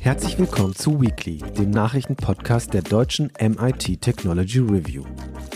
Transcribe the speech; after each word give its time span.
Herzlich 0.00 0.38
willkommen 0.38 0.74
zu 0.74 1.00
Weekly, 1.00 1.38
dem 1.58 1.70
Nachrichtenpodcast 1.70 2.72
der 2.72 2.82
deutschen 2.82 3.32
MIT 3.40 4.00
Technology 4.00 4.60
Review. 4.60 5.04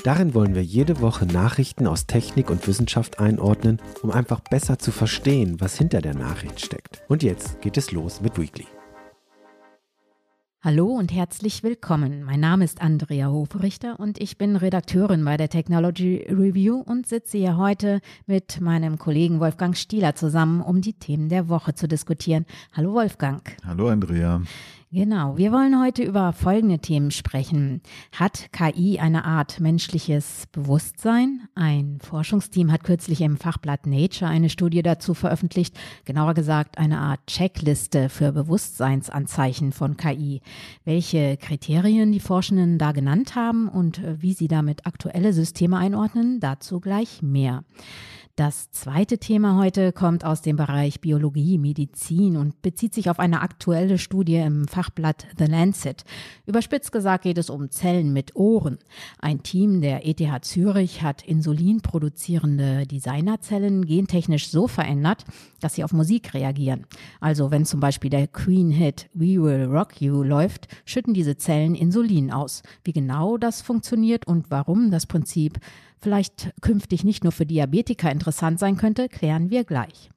Darin 0.03 0.35
wollen 0.35 0.55
wir 0.55 0.65
jede 0.65 1.01
Woche 1.01 1.27
Nachrichten 1.27 1.87
aus 1.87 2.07
Technik 2.07 2.51
und 2.51 2.67
Wissenschaft 2.67 3.21
einordnen, 3.21 3.81
um 4.03 4.11
einfach 4.11 4.41
besser 4.41 4.79
zu 4.79 4.93
verstehen, 4.93 5.61
was 5.61 5.77
hinter 5.77 6.01
der 6.01 6.15
Nachricht 6.15 6.61
steckt. 6.61 7.03
Und 7.09 7.23
jetzt 7.23 7.61
geht 7.61 7.77
es 7.77 7.93
los 7.93 8.21
mit 8.21 8.39
Weekly. 8.39 8.67
Hallo 10.63 10.89
und 10.89 11.11
herzlich 11.11 11.63
willkommen. 11.63 12.23
Mein 12.23 12.41
Name 12.41 12.67
ist 12.67 12.83
Andrea 12.83 13.31
Hofrichter 13.31 13.99
und 13.99 14.21
ich 14.21 14.37
bin 14.37 14.57
Redakteurin 14.57 15.25
bei 15.25 15.39
der 15.39 15.49
Technology 15.49 16.27
Review 16.29 16.83
und 16.85 17.07
sitze 17.07 17.39
hier 17.39 17.57
heute 17.57 18.03
mit 18.27 18.61
meinem 18.61 18.99
Kollegen 18.99 19.41
Wolfgang 19.41 19.75
Stieler 19.75 20.17
zusammen, 20.17 20.61
um 20.61 20.83
die 20.83 20.93
Themen 20.93 21.31
der 21.31 21.49
Woche 21.49 21.75
zu 21.75 21.89
diskutieren. 21.89 22.45
Hallo 22.75 22.93
Wolfgang. 22.93 23.57
Hallo 23.65 23.89
Andrea. 23.89 24.43
Genau, 24.93 25.37
wir 25.37 25.53
wollen 25.53 25.81
heute 25.81 26.03
über 26.03 26.33
folgende 26.33 26.81
Themen 26.81 27.13
sprechen. 27.13 27.81
Hat 28.11 28.51
KI 28.51 28.99
eine 28.99 29.25
Art 29.25 29.61
menschliches 29.61 30.49
Bewusstsein? 30.51 31.47
Ein 31.55 32.01
Forschungsteam 32.03 32.73
hat 32.73 32.83
kürzlich 32.83 33.21
im 33.21 33.37
Fachblatt 33.37 33.87
Nature 33.87 34.29
eine 34.29 34.51
Studie 34.51 34.83
dazu 34.83 35.15
veröffentlicht, 35.15 35.79
genauer 36.07 36.35
gesagt 36.35 36.77
eine 36.79 36.99
Art 36.99 37.21
Checkliste 37.29 38.09
für 38.09 38.33
Bewusstseinsanzeichen 38.33 39.71
von 39.71 39.97
KI. 39.97 40.41
Welche 40.85 41.37
Kriterien 41.37 42.11
die 42.11 42.19
Forschenden 42.19 42.77
da 42.77 42.91
genannt 42.91 43.37
haben 43.37 43.69
und 43.69 44.03
wie 44.21 44.33
sie 44.33 44.49
damit 44.49 44.87
aktuelle 44.87 45.33
Systeme 45.33 45.79
einordnen, 45.79 46.41
dazu 46.41 46.81
gleich 46.81 47.23
mehr. 47.23 47.63
Das 48.41 48.71
zweite 48.71 49.19
Thema 49.19 49.59
heute 49.59 49.93
kommt 49.93 50.25
aus 50.25 50.41
dem 50.41 50.57
Bereich 50.57 51.03
Biologie, 51.03 51.59
Medizin 51.59 52.39
und 52.39 52.63
bezieht 52.63 52.95
sich 52.95 53.11
auf 53.11 53.19
eine 53.19 53.43
aktuelle 53.43 53.99
Studie 53.99 54.37
im 54.37 54.67
Fachblatt 54.67 55.27
The 55.37 55.45
Lancet. 55.45 56.05
Überspitzt 56.47 56.91
gesagt 56.91 57.25
geht 57.25 57.37
es 57.37 57.51
um 57.51 57.71
Zellen 57.71 58.15
mit 58.15 58.35
Ohren. 58.37 58.79
Ein 59.19 59.43
Team 59.43 59.83
der 59.83 60.09
ETH 60.09 60.43
Zürich 60.43 61.03
hat 61.03 61.23
insulinproduzierende 61.23 62.87
Designerzellen 62.87 63.85
gentechnisch 63.85 64.49
so 64.49 64.69
verändert, 64.69 65.27
dass 65.61 65.75
sie 65.75 65.85
auf 65.85 65.93
Musik 65.93 66.33
reagieren. 66.33 66.87
Also 67.21 67.51
wenn 67.51 67.67
zum 67.67 67.81
Beispiel 67.81 68.09
der 68.09 68.27
Queen-Hit 68.27 69.11
We 69.13 69.39
Will 69.43 69.67
Rock 69.67 70.01
You 70.01 70.23
läuft, 70.23 70.67
schütten 70.87 71.13
diese 71.13 71.37
Zellen 71.37 71.75
Insulin 71.75 72.33
aus. 72.33 72.63
Wie 72.85 72.95
genau 72.95 73.37
das 73.37 73.61
funktioniert 73.61 74.27
und 74.27 74.51
warum 74.51 74.91
das 74.91 75.05
Prinzip 75.05 75.61
vielleicht 76.01 76.53
künftig 76.61 77.05
nicht 77.05 77.25
nur 77.25 77.33
für 77.33 77.47
Diabetiker 77.47 78.11
interessant 78.11 78.59
sein 78.59 78.77
könnte, 78.77 79.09
klären 79.09 79.51
wir 79.51 79.65
gleich. 79.65 80.11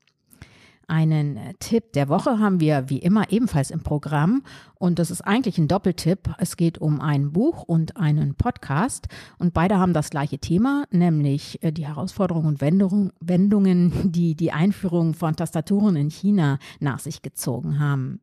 Einen 0.87 1.39
Tipp 1.59 1.93
der 1.93 2.09
Woche 2.09 2.39
haben 2.39 2.59
wir 2.59 2.89
wie 2.89 2.97
immer 2.97 3.31
ebenfalls 3.31 3.71
im 3.71 3.81
Programm 3.81 4.43
und 4.75 4.99
das 4.99 5.11
ist 5.11 5.21
eigentlich 5.21 5.57
ein 5.57 5.69
Doppeltipp. 5.69 6.35
Es 6.39 6.57
geht 6.57 6.77
um 6.77 6.99
ein 6.99 7.31
Buch 7.31 7.63
und 7.63 7.95
einen 7.95 8.35
Podcast 8.35 9.07
und 9.37 9.53
beide 9.53 9.79
haben 9.79 9.93
das 9.93 10.09
gleiche 10.09 10.39
Thema, 10.39 10.83
nämlich 10.91 11.63
äh, 11.63 11.71
die 11.71 11.87
Herausforderungen 11.87 12.47
und 12.47 12.61
Wendungen, 12.61 14.11
die 14.11 14.35
die 14.35 14.51
Einführung 14.51 15.13
von 15.13 15.35
Tastaturen 15.35 15.95
in 15.95 16.09
China 16.09 16.59
nach 16.79 16.99
sich 16.99 17.21
gezogen 17.21 17.79
haben. 17.79 18.19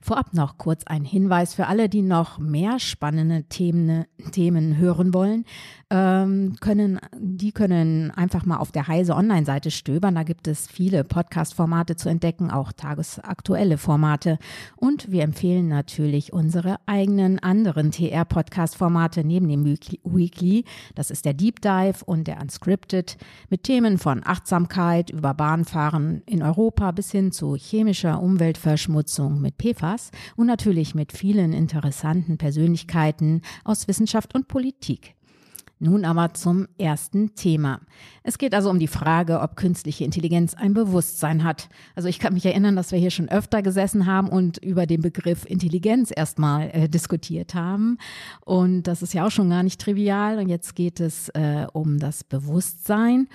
Vorab 0.00 0.34
noch 0.34 0.56
kurz 0.58 0.84
ein 0.86 1.04
Hinweis 1.04 1.54
für 1.54 1.66
alle, 1.66 1.88
die 1.88 2.02
noch 2.02 2.38
mehr 2.38 2.78
spannende 2.78 3.44
Themen, 3.44 4.06
Themen 4.32 4.76
hören 4.76 5.12
wollen. 5.12 5.44
Ähm, 5.90 6.56
können, 6.60 7.00
die 7.16 7.52
können 7.52 8.10
einfach 8.10 8.44
mal 8.44 8.58
auf 8.58 8.72
der 8.72 8.88
Heise 8.88 9.14
Online-Seite 9.14 9.70
stöbern. 9.70 10.16
Da 10.16 10.22
gibt 10.22 10.46
es 10.46 10.66
viele 10.66 11.02
Podcast-Formate 11.02 11.96
zu 11.96 12.10
entdecken, 12.10 12.50
auch 12.50 12.72
tagesaktuelle 12.72 13.78
Formate. 13.78 14.38
Und 14.76 15.10
wir 15.10 15.22
empfehlen 15.22 15.68
natürlich 15.68 16.34
unsere 16.34 16.76
eigenen 16.84 17.38
anderen 17.38 17.90
TR-Podcast-Formate 17.90 19.24
neben 19.24 19.48
dem 19.48 19.64
Weekly. 19.64 20.64
Das 20.94 21.10
ist 21.10 21.24
der 21.24 21.32
Deep 21.32 21.62
Dive 21.62 22.04
und 22.04 22.26
der 22.26 22.38
Unscripted 22.42 23.16
mit 23.48 23.62
Themen 23.62 23.96
von 23.96 24.20
Achtsamkeit 24.26 25.08
über 25.08 25.32
Bahnfahren 25.32 26.22
in 26.26 26.42
Europa 26.42 26.90
bis 26.90 27.10
hin 27.10 27.32
zu 27.32 27.54
chemischer 27.54 28.22
Umweltverschmutzung 28.22 29.40
mit 29.40 29.54
PFAS 29.56 30.10
und 30.36 30.48
natürlich 30.48 30.94
mit 30.94 31.12
vielen 31.12 31.54
interessanten 31.54 32.36
Persönlichkeiten 32.36 33.40
aus 33.64 33.88
Wissenschaft 33.88 34.34
und 34.34 34.48
Politik. 34.48 35.17
Nun 35.80 36.04
aber 36.04 36.34
zum 36.34 36.66
ersten 36.76 37.34
Thema. 37.34 37.80
Es 38.24 38.38
geht 38.38 38.52
also 38.52 38.68
um 38.68 38.80
die 38.80 38.88
Frage, 38.88 39.40
ob 39.40 39.56
künstliche 39.56 40.04
Intelligenz 40.04 40.54
ein 40.54 40.74
Bewusstsein 40.74 41.44
hat. 41.44 41.68
Also 41.94 42.08
ich 42.08 42.18
kann 42.18 42.34
mich 42.34 42.44
erinnern, 42.44 42.74
dass 42.74 42.90
wir 42.90 42.98
hier 42.98 43.12
schon 43.12 43.28
öfter 43.28 43.62
gesessen 43.62 44.06
haben 44.06 44.28
und 44.28 44.58
über 44.58 44.86
den 44.86 45.02
Begriff 45.02 45.44
Intelligenz 45.44 46.12
erstmal 46.14 46.70
äh, 46.72 46.88
diskutiert 46.88 47.54
haben. 47.54 47.98
Und 48.44 48.84
das 48.84 49.02
ist 49.02 49.14
ja 49.14 49.26
auch 49.26 49.30
schon 49.30 49.50
gar 49.50 49.62
nicht 49.62 49.80
trivial. 49.80 50.38
Und 50.38 50.48
jetzt 50.48 50.74
geht 50.74 50.98
es 50.98 51.28
äh, 51.30 51.66
um 51.72 51.98
das 51.98 52.24
Bewusstsein. 52.24 53.28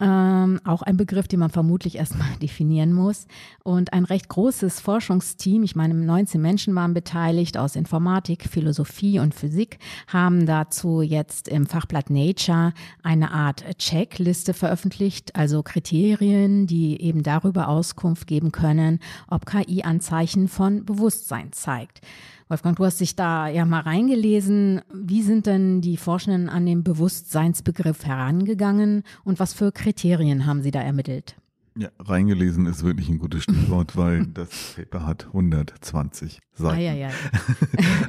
Ähm, 0.00 0.60
auch 0.62 0.82
ein 0.82 0.96
Begriff, 0.96 1.26
den 1.26 1.40
man 1.40 1.50
vermutlich 1.50 1.96
erstmal 1.96 2.28
definieren 2.42 2.92
muss. 2.92 3.26
Und 3.64 3.92
ein 3.92 4.04
recht 4.04 4.28
großes 4.28 4.78
Forschungsteam, 4.78 5.64
ich 5.64 5.74
meine 5.74 5.94
19 5.94 6.40
Menschen 6.40 6.74
waren 6.76 6.94
beteiligt 6.94 7.58
aus 7.58 7.74
Informatik, 7.74 8.44
Philosophie 8.44 9.18
und 9.18 9.34
Physik, 9.34 9.80
haben 10.06 10.46
dazu 10.46 11.02
jetzt 11.02 11.48
im 11.48 11.66
Fachblatt 11.66 12.10
Nature 12.10 12.74
eine 13.02 13.32
Art 13.32 13.64
Checkliste 13.78 14.54
veröffentlicht, 14.54 15.34
also 15.34 15.64
Kriterien, 15.64 16.68
die 16.68 17.00
eben 17.02 17.24
darüber 17.24 17.66
Auskunft 17.66 18.28
geben 18.28 18.52
können, 18.52 19.00
ob 19.28 19.46
KI 19.46 19.82
Anzeichen 19.82 20.46
von 20.46 20.84
Bewusstsein 20.84 21.52
zeigt. 21.52 22.02
Wolfgang, 22.48 22.76
du 22.76 22.86
hast 22.86 23.00
dich 23.00 23.14
da 23.14 23.46
ja 23.48 23.66
mal 23.66 23.80
reingelesen. 23.80 24.80
Wie 24.90 25.20
sind 25.22 25.44
denn 25.44 25.82
die 25.82 25.98
Forschenden 25.98 26.48
an 26.48 26.64
den 26.64 26.82
Bewusstseinsbegriff 26.82 28.06
herangegangen 28.06 29.04
und 29.22 29.38
was 29.38 29.52
für 29.52 29.70
Kriterien 29.70 30.46
haben 30.46 30.62
sie 30.62 30.70
da 30.70 30.80
ermittelt? 30.80 31.36
Ja, 31.78 31.90
reingelesen 32.00 32.66
ist 32.66 32.82
wirklich 32.82 33.08
ein 33.08 33.20
gutes 33.20 33.44
Stichwort, 33.44 33.96
weil 33.96 34.26
das 34.26 34.74
Paper 34.74 35.06
hat 35.06 35.26
120 35.26 36.40
Seiten. 36.52 36.76
Ah, 36.76 36.80
ja, 36.80 36.92
ja. 36.92 37.10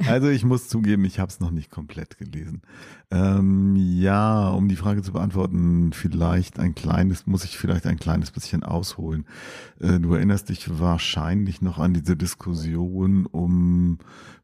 also 0.08 0.28
ich 0.28 0.44
muss 0.44 0.66
zugeben, 0.66 1.04
ich 1.04 1.20
habe 1.20 1.30
es 1.30 1.38
noch 1.38 1.52
nicht 1.52 1.70
komplett 1.70 2.18
gelesen. 2.18 2.62
Ähm, 3.12 3.76
ja, 3.76 4.48
um 4.48 4.66
die 4.66 4.74
Frage 4.74 5.02
zu 5.02 5.12
beantworten, 5.12 5.92
vielleicht 5.92 6.58
ein 6.58 6.74
kleines, 6.74 7.28
muss 7.28 7.44
ich 7.44 7.58
vielleicht 7.58 7.86
ein 7.86 7.96
kleines 8.00 8.32
bisschen 8.32 8.64
ausholen. 8.64 9.24
Äh, 9.78 10.00
du 10.00 10.14
erinnerst 10.14 10.48
dich 10.48 10.80
wahrscheinlich 10.80 11.62
noch 11.62 11.78
an 11.78 11.94
diese 11.94 12.16
Diskussion 12.16 13.26
um 13.26 13.98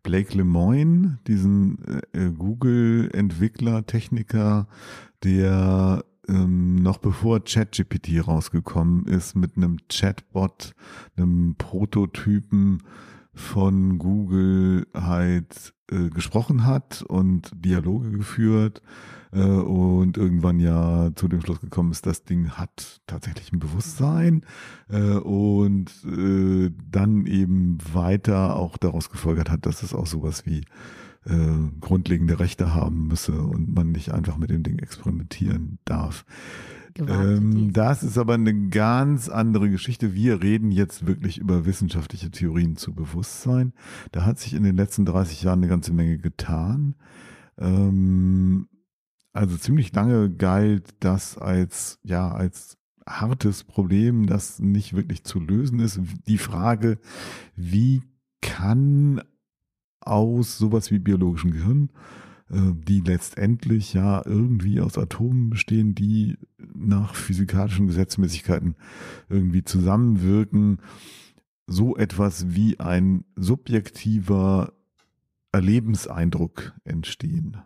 Blake 0.05 0.37
Lemoine, 0.37 1.19
diesen 1.27 1.79
äh, 2.13 2.31
Google-Entwickler, 2.31 3.87
Techniker, 3.87 4.69
der 5.25 6.05
ähm, 6.29 6.77
noch 6.77 6.99
bevor 6.99 7.41
ChatGPT 7.41 8.27
rausgekommen 8.27 9.07
ist, 9.07 9.35
mit 9.35 9.57
einem 9.57 9.79
Chatbot, 9.89 10.75
einem 11.17 11.55
Prototypen 11.57 12.83
von 13.35 13.99
Google 13.99 14.87
halt 14.95 15.75
äh, 15.91 16.09
gesprochen 16.09 16.65
hat 16.65 17.03
und 17.03 17.51
Dialoge 17.55 18.11
geführt 18.11 18.83
äh, 19.33 19.41
und 19.41 20.17
irgendwann 20.17 20.59
ja 20.59 21.11
zu 21.15 21.29
dem 21.29 21.43
Schluss 21.43 21.61
gekommen 21.61 21.93
ist, 21.93 22.07
das 22.07 22.25
Ding 22.25 22.51
hat 22.51 23.03
tatsächlich 23.07 23.53
ein 23.53 23.59
Bewusstsein 23.59 24.43
äh, 24.89 25.19
und 25.19 25.91
äh, 26.05 26.71
dann 26.91 27.27
eben 27.27 27.79
weiter 27.93 28.57
auch 28.57 28.79
daraus 28.79 29.11
gefolgert 29.11 29.51
hat, 29.51 29.67
dass 29.67 29.83
es 29.83 29.95
auch 29.95 30.07
sowas 30.07 30.47
wie 30.47 30.63
äh, 31.27 31.71
grundlegende 31.81 32.39
Rechte 32.39 32.75
haben 32.75 33.09
müsse 33.09 33.41
und 33.41 33.75
man 33.75 33.93
nicht 33.93 34.13
einfach 34.13 34.37
mit 34.39 34.51
dem 34.51 34.63
Ding 34.63 34.79
experimentieren 34.79 35.79
darf. 35.85 36.25
Ähm, 36.99 37.73
das 37.73 38.03
ist 38.03 38.17
aber 38.17 38.35
eine 38.35 38.69
ganz 38.69 39.29
andere 39.29 39.69
Geschichte. 39.71 40.15
Wir 40.15 40.43
reden 40.43 40.71
jetzt 40.71 41.07
wirklich 41.07 41.39
über 41.39 41.67
wissenschaftliche 41.67 42.31
Theorien 42.31 42.77
zu 42.77 42.95
Bewusstsein. 42.95 43.73
Da 44.13 44.25
hat 44.25 44.39
sich 44.39 44.55
in 44.55 44.63
den 44.63 44.77
letzten 44.77 45.05
30 45.05 45.43
Jahren 45.43 45.61
eine 45.61 45.69
ganze 45.69 45.93
Menge 45.93 46.19
getan. 46.19 46.95
Ähm, 47.59 48.69
also 49.33 49.57
ziemlich 49.57 49.95
lange 49.95 50.31
galt 50.31 50.95
das 51.01 51.37
als, 51.37 51.99
ja, 52.03 52.31
als 52.31 52.79
hartes 53.07 53.65
Problem, 53.65 54.27
das 54.27 54.59
nicht 54.59 54.95
wirklich 54.95 55.25
zu 55.25 55.39
lösen 55.39 55.81
ist. 55.81 56.01
Die 56.27 56.39
Frage, 56.39 56.99
wie 57.55 58.03
kann 58.41 59.22
aus 60.07 60.59
sowas 60.59 60.91
wie 60.91 60.99
biologischen 60.99 61.51
Gehirn, 61.51 61.91
äh, 62.51 62.73
die 62.75 63.01
letztendlich 63.01 63.93
ja 63.93 64.23
irgendwie 64.25 64.81
aus 64.81 64.99
Atomen 64.99 65.51
bestehen, 65.51 65.95
die 65.95 66.37
nach 66.75 67.15
physikalischen 67.15 67.87
Gesetzmäßigkeiten 67.87 68.77
irgendwie 69.29 69.65
zusammenwirken, 69.65 70.79
so 71.67 71.97
etwas 71.97 72.55
wie 72.55 72.79
ein 72.79 73.25
subjektiver 73.35 74.73
Erlebenseindruck 75.53 76.75
entstehen. 76.85 77.57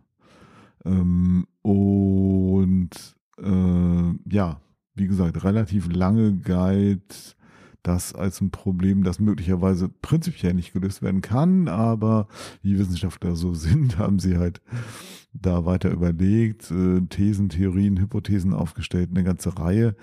Ähm, 0.84 1.46
und 1.62 2.90
äh, 3.38 4.32
ja, 4.32 4.60
wie 4.94 5.06
gesagt, 5.06 5.44
relativ 5.44 5.92
lange 5.92 6.36
galt 6.38 7.36
das 7.82 8.14
als 8.14 8.40
ein 8.40 8.50
Problem, 8.50 9.02
das 9.02 9.20
möglicherweise 9.20 9.88
prinzipiell 9.88 10.54
nicht 10.54 10.72
gelöst 10.72 11.02
werden 11.02 11.20
kann, 11.20 11.68
aber 11.68 12.28
wie 12.62 12.78
Wissenschaftler 12.78 13.36
so 13.36 13.54
sind, 13.54 13.98
haben 13.98 14.18
sie 14.18 14.36
halt 14.36 14.60
da 15.32 15.64
weiter 15.64 15.90
überlegt, 15.90 16.70
äh, 16.70 17.00
Thesen, 17.02 17.48
Theorien, 17.48 17.98
Hypothesen 17.98 18.52
aufgestellt, 18.52 19.10
eine 19.10 19.24
ganze 19.24 19.58
Reihe, 19.58 19.94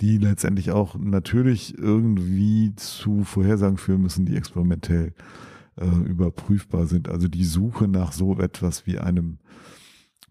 die 0.00 0.18
letztendlich 0.18 0.70
auch 0.70 0.96
natürlich 0.96 1.76
irgendwie 1.76 2.74
zu 2.76 3.24
Vorhersagen 3.24 3.76
führen 3.76 4.02
müssen, 4.02 4.24
die 4.24 4.36
experimentell 4.36 5.12
äh, 5.76 5.86
überprüfbar 5.86 6.86
sind. 6.86 7.08
Also 7.08 7.28
die 7.28 7.44
Suche 7.44 7.88
nach 7.88 8.12
so 8.12 8.38
etwas 8.38 8.86
wie 8.86 8.98
einem 8.98 9.38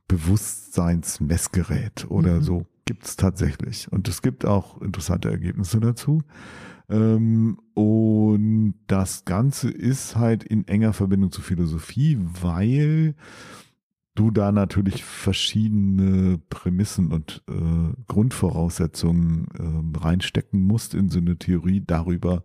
Bewusstseinsmessgerät 0.08 2.10
oder 2.10 2.38
mhm. 2.38 2.44
so 2.44 2.66
gibt 2.86 3.06
es 3.06 3.16
tatsächlich. 3.16 3.92
Und 3.92 4.08
es 4.08 4.24
gibt 4.24 4.46
auch 4.46 4.82
interessante 4.82 5.30
Ergebnisse 5.30 5.80
dazu. 5.80 6.24
Ähm, 6.90 7.60
und 7.74 8.76
das 8.88 9.26
Ganze 9.26 9.70
ist 9.70 10.16
halt 10.16 10.44
in 10.44 10.68
enger 10.68 10.94
Verbindung 10.94 11.32
zu 11.32 11.42
Philosophie, 11.42 12.18
weil 12.42 13.16
du 14.20 14.32
da 14.32 14.52
natürlich 14.52 15.06
verschiedene 15.06 16.40
Prämissen 16.50 17.14
und 17.14 17.42
äh, 17.50 17.94
Grundvoraussetzungen 18.08 19.48
äh, 19.58 19.98
reinstecken 19.98 20.62
musst 20.62 20.94
in 20.94 21.08
so 21.08 21.20
eine 21.20 21.38
Theorie 21.38 21.82
darüber, 21.86 22.44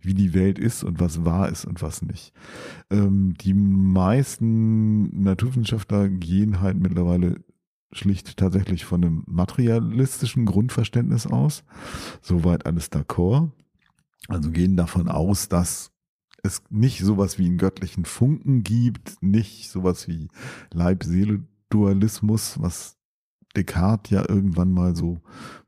wie 0.00 0.14
die 0.14 0.34
Welt 0.34 0.58
ist 0.58 0.84
und 0.84 1.00
was 1.00 1.24
wahr 1.24 1.48
ist 1.48 1.64
und 1.64 1.82
was 1.82 2.02
nicht. 2.02 2.32
Ähm, 2.90 3.34
die 3.40 3.54
meisten 3.54 5.20
Naturwissenschaftler 5.20 6.08
gehen 6.08 6.60
halt 6.60 6.78
mittlerweile 6.78 7.40
schlicht 7.90 8.36
tatsächlich 8.36 8.84
von 8.84 9.04
einem 9.04 9.24
materialistischen 9.26 10.44
Grundverständnis 10.44 11.26
aus. 11.26 11.64
Soweit 12.20 12.66
alles 12.66 12.92
d'accord. 12.92 13.50
Also 14.28 14.50
gehen 14.50 14.76
davon 14.76 15.08
aus, 15.08 15.48
dass 15.48 15.92
es 16.42 16.62
nicht 16.70 17.00
sowas 17.00 17.38
wie 17.38 17.46
einen 17.46 17.58
göttlichen 17.58 18.04
Funken 18.04 18.62
gibt, 18.62 19.22
nicht 19.22 19.70
sowas 19.70 20.08
wie 20.08 20.28
Leib-Seele-Dualismus, 20.72 22.60
was 22.60 22.96
Descartes 23.56 24.10
ja 24.10 24.28
irgendwann 24.28 24.72
mal 24.72 24.94
so 24.94 25.20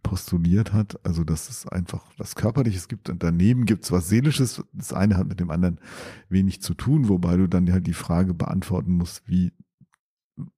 postuliert 0.02 0.72
hat. 0.72 1.04
Also, 1.04 1.24
dass 1.24 1.48
es 1.48 1.66
einfach 1.66 2.04
was 2.18 2.34
Körperliches 2.34 2.88
gibt 2.88 3.08
und 3.08 3.22
daneben 3.22 3.64
gibt 3.64 3.84
es 3.84 3.92
was 3.92 4.08
Seelisches. 4.08 4.62
Das 4.72 4.92
eine 4.92 5.16
hat 5.16 5.26
mit 5.26 5.40
dem 5.40 5.50
anderen 5.50 5.80
wenig 6.28 6.62
zu 6.62 6.74
tun, 6.74 7.08
wobei 7.08 7.36
du 7.36 7.48
dann 7.48 7.70
halt 7.72 7.86
die 7.86 7.94
Frage 7.94 8.34
beantworten 8.34 8.92
musst, 8.92 9.26
wie, 9.26 9.52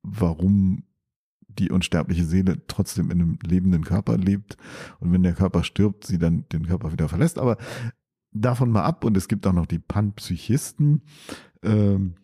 warum 0.02 0.84
die 1.58 1.70
unsterbliche 1.70 2.24
Seele 2.24 2.62
trotzdem 2.66 3.10
in 3.10 3.20
einem 3.20 3.38
lebenden 3.42 3.84
Körper 3.84 4.16
lebt 4.16 4.56
und 4.98 5.12
wenn 5.12 5.22
der 5.22 5.34
Körper 5.34 5.64
stirbt, 5.64 6.06
sie 6.06 6.18
dann 6.18 6.44
den 6.52 6.66
Körper 6.66 6.92
wieder 6.92 7.08
verlässt. 7.08 7.38
Aber 7.38 7.56
davon 8.32 8.70
mal 8.70 8.84
ab 8.84 9.04
und 9.04 9.16
es 9.16 9.28
gibt 9.28 9.46
auch 9.46 9.52
noch 9.52 9.66
die 9.66 9.78
Panpsychisten, 9.78 11.02
ähm, 11.62 12.14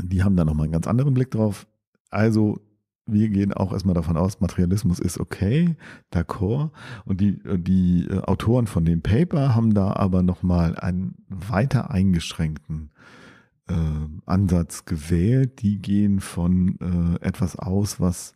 die 0.00 0.22
haben 0.22 0.36
da 0.36 0.44
nochmal 0.44 0.64
einen 0.64 0.72
ganz 0.72 0.86
anderen 0.86 1.14
Blick 1.14 1.30
drauf. 1.30 1.66
Also 2.10 2.60
wir 3.06 3.28
gehen 3.30 3.52
auch 3.52 3.72
erstmal 3.72 3.94
davon 3.94 4.16
aus, 4.16 4.40
Materialismus 4.40 4.98
ist 4.98 5.18
okay, 5.18 5.76
d'accord. 6.12 6.70
Und 7.04 7.20
die, 7.20 7.40
die 7.58 8.06
äh, 8.08 8.20
Autoren 8.20 8.66
von 8.66 8.84
dem 8.84 9.02
Paper 9.02 9.54
haben 9.54 9.72
da 9.74 9.94
aber 9.94 10.22
nochmal 10.22 10.76
einen 10.76 11.16
weiter 11.28 11.90
eingeschränkten 11.90 12.90
äh, 13.68 13.74
Ansatz 14.26 14.84
gewählt. 14.84 15.62
Die 15.62 15.78
gehen 15.78 16.20
von 16.20 16.78
äh, 16.80 17.24
etwas 17.24 17.56
aus, 17.56 18.00
was 18.00 18.34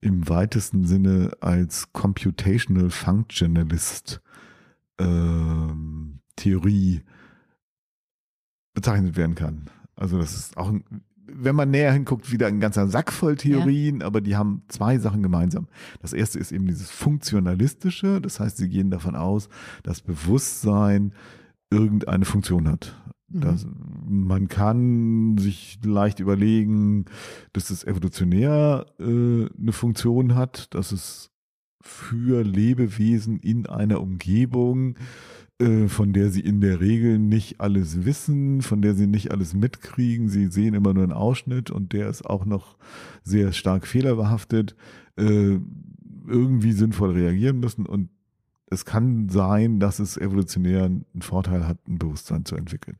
im 0.00 0.28
weitesten 0.28 0.84
Sinne 0.84 1.32
als 1.40 1.92
Computational 1.92 2.90
Functionalist 2.90 4.20
ähm, 4.98 6.20
Theorie 6.36 7.02
bezeichnet 8.74 9.16
werden 9.16 9.34
kann. 9.34 9.70
Also 9.96 10.18
das 10.18 10.36
ist 10.36 10.56
auch, 10.56 10.68
ein, 10.68 10.84
wenn 11.26 11.56
man 11.56 11.70
näher 11.70 11.92
hinguckt, 11.92 12.30
wieder 12.30 12.46
ein 12.46 12.60
ganzer 12.60 12.88
Sack 12.88 13.12
voll 13.12 13.36
Theorien, 13.36 14.00
ja. 14.00 14.06
aber 14.06 14.20
die 14.20 14.36
haben 14.36 14.62
zwei 14.68 14.98
Sachen 14.98 15.22
gemeinsam. 15.22 15.66
Das 16.00 16.12
erste 16.12 16.38
ist 16.38 16.52
eben 16.52 16.66
dieses 16.66 16.90
Funktionalistische, 16.90 18.20
das 18.20 18.38
heißt, 18.38 18.58
sie 18.58 18.68
gehen 18.68 18.90
davon 18.90 19.16
aus, 19.16 19.48
dass 19.82 20.02
Bewusstsein 20.02 21.12
irgendeine 21.70 22.24
Funktion 22.24 22.68
hat. 22.68 22.94
Mhm. 23.28 23.40
Das, 23.40 23.66
man 24.08 24.48
kann 24.48 25.38
sich 25.38 25.78
leicht 25.84 26.20
überlegen, 26.20 27.06
dass 27.52 27.70
es 27.70 27.84
evolutionär 27.84 28.86
äh, 28.98 29.04
eine 29.04 29.72
Funktion 29.72 30.34
hat, 30.34 30.74
dass 30.74 30.92
es 30.92 31.30
für 31.80 32.42
Lebewesen 32.42 33.38
in 33.38 33.66
einer 33.66 34.00
Umgebung, 34.00 34.96
äh, 35.58 35.88
von 35.88 36.12
der 36.12 36.30
sie 36.30 36.40
in 36.40 36.60
der 36.60 36.80
Regel 36.80 37.18
nicht 37.18 37.60
alles 37.60 38.04
wissen, 38.04 38.62
von 38.62 38.82
der 38.82 38.94
sie 38.94 39.06
nicht 39.06 39.30
alles 39.30 39.54
mitkriegen. 39.54 40.28
Sie 40.28 40.48
sehen 40.48 40.74
immer 40.74 40.92
nur 40.92 41.04
einen 41.04 41.12
Ausschnitt 41.12 41.70
und 41.70 41.92
der 41.92 42.08
ist 42.08 42.26
auch 42.26 42.44
noch 42.44 42.76
sehr 43.22 43.52
stark 43.52 43.86
fehlerbehaftet, 43.86 44.76
äh, 45.16 45.58
irgendwie 46.28 46.72
sinnvoll 46.72 47.12
reagieren 47.12 47.60
müssen 47.60 47.86
und 47.86 48.10
es 48.68 48.84
kann 48.84 49.28
sein, 49.28 49.80
dass 49.80 49.98
es 49.98 50.16
evolutionär 50.16 50.84
einen 50.84 51.04
Vorteil 51.20 51.66
hat, 51.66 51.78
ein 51.88 51.98
Bewusstsein 51.98 52.44
zu 52.44 52.56
entwickeln. 52.56 52.98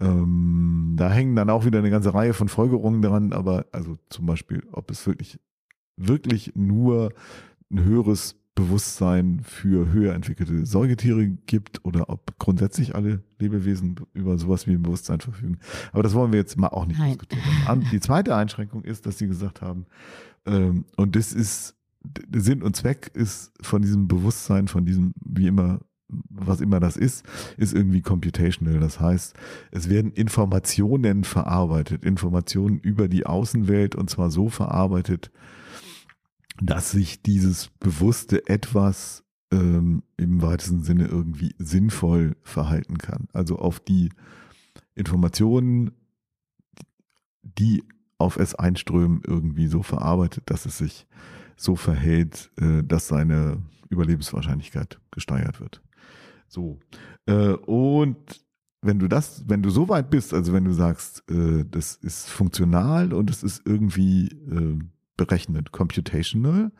Ähm, 0.00 0.94
da 0.96 1.10
hängen 1.10 1.36
dann 1.36 1.50
auch 1.50 1.64
wieder 1.64 1.78
eine 1.78 1.90
ganze 1.90 2.14
Reihe 2.14 2.34
von 2.34 2.48
Folgerungen 2.48 3.02
dran, 3.02 3.32
aber 3.32 3.66
also 3.72 3.98
zum 4.10 4.26
Beispiel, 4.26 4.62
ob 4.72 4.90
es 4.90 5.06
wirklich, 5.06 5.38
wirklich 5.96 6.52
nur 6.54 7.12
ein 7.70 7.84
höheres 7.84 8.36
Bewusstsein 8.54 9.40
für 9.42 9.92
höher 9.92 10.14
entwickelte 10.14 10.66
Säugetiere 10.66 11.26
gibt 11.26 11.84
oder 11.84 12.10
ob 12.10 12.38
grundsätzlich 12.38 12.94
alle 12.94 13.22
Lebewesen 13.38 13.96
über 14.12 14.36
sowas 14.36 14.66
wie 14.66 14.72
ein 14.72 14.82
Bewusstsein 14.82 15.20
verfügen. 15.20 15.58
Aber 15.92 16.02
das 16.02 16.12
wollen 16.12 16.32
wir 16.32 16.38
jetzt 16.38 16.58
mal 16.58 16.68
auch 16.68 16.84
nicht 16.84 16.98
Nein. 16.98 17.12
diskutieren. 17.12 17.86
Die 17.90 18.00
zweite 18.00 18.36
Einschränkung 18.36 18.84
ist, 18.84 19.06
dass 19.06 19.16
sie 19.16 19.26
gesagt 19.26 19.62
haben, 19.62 19.86
ähm, 20.44 20.84
und 20.96 21.16
das 21.16 21.32
ist, 21.32 21.76
Sinn 22.34 22.62
und 22.62 22.76
Zweck 22.76 23.10
ist 23.14 23.52
von 23.60 23.82
diesem 23.82 24.08
Bewusstsein, 24.08 24.68
von 24.68 24.84
diesem, 24.84 25.14
wie 25.24 25.46
immer, 25.46 25.80
was 26.08 26.60
immer 26.60 26.80
das 26.80 26.96
ist, 26.96 27.24
ist 27.56 27.72
irgendwie 27.72 28.02
computational. 28.02 28.80
Das 28.80 29.00
heißt, 29.00 29.34
es 29.70 29.88
werden 29.88 30.12
Informationen 30.12 31.24
verarbeitet, 31.24 32.04
Informationen 32.04 32.78
über 32.78 33.08
die 33.08 33.26
Außenwelt 33.26 33.94
und 33.94 34.10
zwar 34.10 34.30
so 34.30 34.48
verarbeitet, 34.48 35.30
dass 36.60 36.90
sich 36.90 37.22
dieses 37.22 37.70
bewusste 37.80 38.46
Etwas 38.46 39.24
ähm, 39.50 40.02
im 40.16 40.42
weitesten 40.42 40.82
Sinne 40.82 41.06
irgendwie 41.06 41.54
sinnvoll 41.58 42.36
verhalten 42.42 42.98
kann. 42.98 43.28
Also 43.32 43.58
auf 43.58 43.80
die 43.80 44.10
Informationen, 44.94 45.92
die 47.42 47.84
auf 48.18 48.36
es 48.36 48.54
einströmen, 48.54 49.22
irgendwie 49.26 49.66
so 49.66 49.82
verarbeitet, 49.82 50.44
dass 50.46 50.66
es 50.66 50.78
sich 50.78 51.06
so 51.56 51.76
verhält, 51.76 52.50
äh, 52.60 52.82
dass 52.82 53.08
seine 53.08 53.62
Überlebenswahrscheinlichkeit 53.88 55.00
gesteigert 55.10 55.60
wird. 55.60 55.82
So. 56.48 56.78
Äh, 57.26 57.52
und 57.52 58.16
wenn 58.80 58.98
du 58.98 59.08
das, 59.08 59.44
wenn 59.46 59.62
du 59.62 59.70
so 59.70 59.88
weit 59.88 60.10
bist, 60.10 60.34
also 60.34 60.52
wenn 60.52 60.64
du 60.64 60.72
sagst, 60.72 61.22
äh, 61.30 61.64
das 61.70 61.94
ist 61.96 62.28
funktional 62.28 63.12
und 63.12 63.30
es 63.30 63.42
ist 63.42 63.62
irgendwie 63.64 64.30
berechnet, 65.16 65.72
computational, 65.72 66.72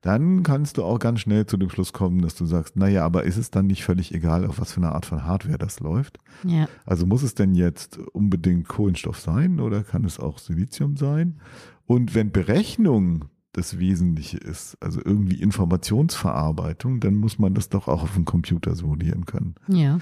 dann 0.00 0.42
kannst 0.42 0.78
du 0.78 0.84
auch 0.84 0.98
ganz 0.98 1.20
schnell 1.20 1.46
zu 1.46 1.56
dem 1.56 1.70
Schluss 1.70 1.92
kommen, 1.92 2.22
dass 2.22 2.34
du 2.34 2.46
sagst, 2.46 2.76
naja, 2.76 3.04
aber 3.04 3.24
ist 3.24 3.36
es 3.36 3.50
dann 3.50 3.66
nicht 3.66 3.84
völlig 3.84 4.14
egal, 4.14 4.46
auf 4.46 4.60
was 4.60 4.72
für 4.72 4.80
eine 4.80 4.92
Art 4.92 5.06
von 5.06 5.24
Hardware 5.24 5.58
das 5.58 5.80
läuft? 5.80 6.18
Ja. 6.44 6.68
Also 6.84 7.06
muss 7.06 7.22
es 7.22 7.34
denn 7.34 7.54
jetzt 7.54 7.98
unbedingt 7.98 8.68
Kohlenstoff 8.68 9.20
sein 9.20 9.60
oder 9.60 9.84
kann 9.84 10.04
es 10.04 10.18
auch 10.18 10.38
Silizium 10.38 10.96
sein? 10.96 11.40
Und 11.86 12.14
wenn 12.14 12.32
Berechnung 12.32 13.26
das 13.54 13.78
Wesentliche 13.78 14.38
ist, 14.38 14.76
also 14.80 15.00
irgendwie 15.04 15.40
Informationsverarbeitung, 15.40 17.00
dann 17.00 17.14
muss 17.14 17.38
man 17.38 17.54
das 17.54 17.68
doch 17.68 17.88
auch 17.88 18.02
auf 18.02 18.14
dem 18.14 18.24
Computer 18.24 18.74
simulieren 18.74 19.24
können. 19.24 19.54
Ja. 19.68 19.98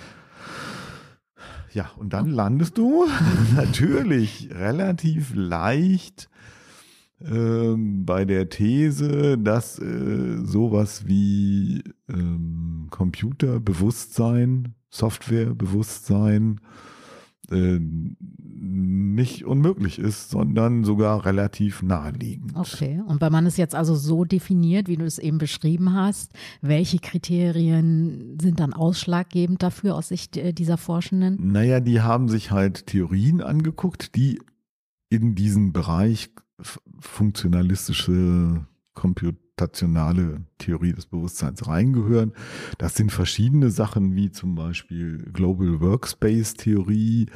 Ja, 1.72 1.90
und 1.96 2.12
dann 2.12 2.28
landest 2.28 2.76
du 2.76 3.06
natürlich 3.56 4.50
relativ 4.52 5.32
leicht 5.34 6.28
ähm, 7.20 8.04
bei 8.04 8.24
der 8.24 8.48
These, 8.48 9.38
dass 9.38 9.78
äh, 9.78 10.38
sowas 10.44 11.06
wie 11.06 11.82
ähm, 12.08 12.88
Computerbewusstsein, 12.90 14.74
Softwarebewusstsein 14.90 16.60
äh, 17.52 17.78
nicht 17.78 19.44
unmöglich 19.44 19.98
ist, 19.98 20.30
sondern 20.30 20.84
sogar 20.84 21.26
relativ 21.26 21.82
naheliegend. 21.82 22.56
Okay, 22.56 23.02
und 23.06 23.20
wenn 23.20 23.32
man 23.32 23.46
es 23.46 23.56
jetzt 23.56 23.74
also 23.74 23.94
so 23.94 24.24
definiert, 24.24 24.88
wie 24.88 24.96
du 24.96 25.04
es 25.04 25.18
eben 25.18 25.38
beschrieben 25.38 25.92
hast, 25.92 26.32
welche 26.60 26.98
Kriterien 26.98 28.38
sind 28.40 28.60
dann 28.60 28.72
ausschlaggebend 28.72 29.62
dafür 29.62 29.96
aus 29.96 30.08
Sicht 30.08 30.36
äh, 30.36 30.52
dieser 30.52 30.78
Forschenden? 30.78 31.52
Naja, 31.52 31.80
die 31.80 32.00
haben 32.00 32.28
sich 32.28 32.50
halt 32.50 32.86
Theorien 32.86 33.42
angeguckt, 33.42 34.14
die 34.16 34.40
in 35.10 35.34
diesen 35.34 35.72
Bereich 35.72 36.30
funktionalistische 37.00 38.66
Comput 38.94 39.36
komputationale 39.56 40.42
Theorie 40.58 40.92
des 40.92 41.06
Bewusstseins 41.06 41.66
reingehören. 41.66 42.32
Das 42.78 42.94
sind 42.94 43.12
verschiedene 43.12 43.70
Sachen 43.70 44.14
wie 44.16 44.30
zum 44.30 44.54
Beispiel 44.54 45.18
Global 45.32 45.80
Workspace 45.80 46.54
Theorie 46.54 47.26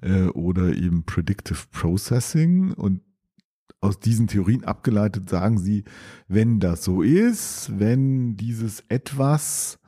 äh, 0.00 0.24
oder 0.28 0.74
eben 0.74 1.04
Predictive 1.04 1.66
Processing 1.70 2.72
und 2.72 3.02
aus 3.82 3.98
diesen 3.98 4.26
Theorien 4.26 4.64
abgeleitet 4.64 5.30
sagen 5.30 5.58
sie, 5.58 5.84
wenn 6.28 6.60
das 6.60 6.84
so 6.84 7.02
ist, 7.02 7.70
wenn 7.78 8.36
dieses 8.36 8.84
etwas 8.88 9.78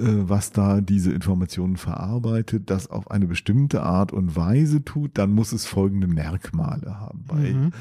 was 0.00 0.52
da 0.52 0.80
diese 0.80 1.12
Informationen 1.12 1.76
verarbeitet, 1.76 2.70
das 2.70 2.88
auf 2.88 3.10
eine 3.10 3.26
bestimmte 3.26 3.82
Art 3.82 4.12
und 4.12 4.36
Weise 4.36 4.84
tut, 4.84 5.18
dann 5.18 5.30
muss 5.30 5.52
es 5.52 5.66
folgende 5.66 6.06
Merkmale 6.06 6.98
haben. 6.98 7.24
Bei 7.26 7.52
mhm. 7.52 7.72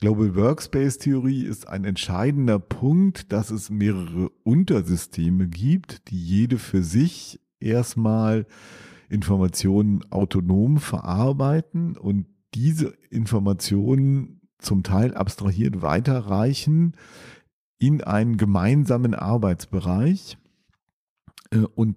Global 0.00 0.36
Workspace 0.36 0.98
Theorie 0.98 1.44
ist 1.44 1.68
ein 1.68 1.84
entscheidender 1.84 2.58
Punkt, 2.58 3.32
dass 3.32 3.50
es 3.50 3.68
mehrere 3.68 4.30
Untersysteme 4.44 5.48
gibt, 5.48 6.08
die 6.10 6.22
jede 6.22 6.58
für 6.58 6.82
sich 6.82 7.40
erstmal 7.58 8.46
Informationen 9.08 10.04
autonom 10.10 10.78
verarbeiten 10.78 11.96
und 11.96 12.26
diese 12.54 12.94
Informationen 13.10 14.40
zum 14.58 14.82
Teil 14.82 15.14
abstrahiert 15.14 15.82
weiterreichen 15.82 16.94
in 17.78 18.02
einen 18.02 18.36
gemeinsamen 18.36 19.14
Arbeitsbereich 19.14 20.34
äh, 20.34 20.47
und 21.74 21.96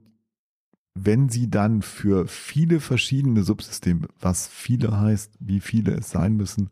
wenn 0.93 1.29
sie 1.29 1.49
dann 1.49 1.81
für 1.81 2.27
viele 2.27 2.79
verschiedene 2.79 3.43
Subsysteme, 3.43 4.07
was 4.19 4.47
viele 4.47 4.99
heißt, 4.99 5.37
wie 5.39 5.59
viele 5.59 5.93
es 5.93 6.09
sein 6.11 6.35
müssen, 6.35 6.69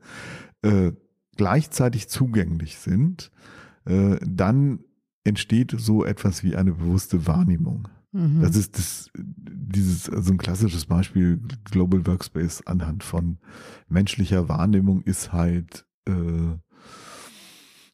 äh, 0.62 0.92
gleichzeitig 1.38 2.10
zugänglich 2.10 2.78
sind, 2.80 3.32
äh, 3.86 4.18
dann 4.26 4.80
entsteht 5.24 5.74
so 5.78 6.04
etwas 6.04 6.44
wie 6.44 6.56
eine 6.56 6.74
bewusste 6.74 7.28
Wahrnehmung. 7.28 7.88
Mhm. 8.12 8.42
Das 8.42 8.56
ist 8.56 8.78
das, 8.78 9.10
dieses, 9.16 10.10
also 10.10 10.34
ein 10.34 10.38
klassisches 10.38 10.86
Beispiel 10.86 11.40
Global 11.66 12.06
Workspace 12.06 12.66
anhand 12.66 13.04
von 13.04 13.38
menschlicher 13.88 14.50
Wahrnehmung 14.50 15.02
ist 15.04 15.32
halt, 15.32 15.86
äh, 16.08 16.58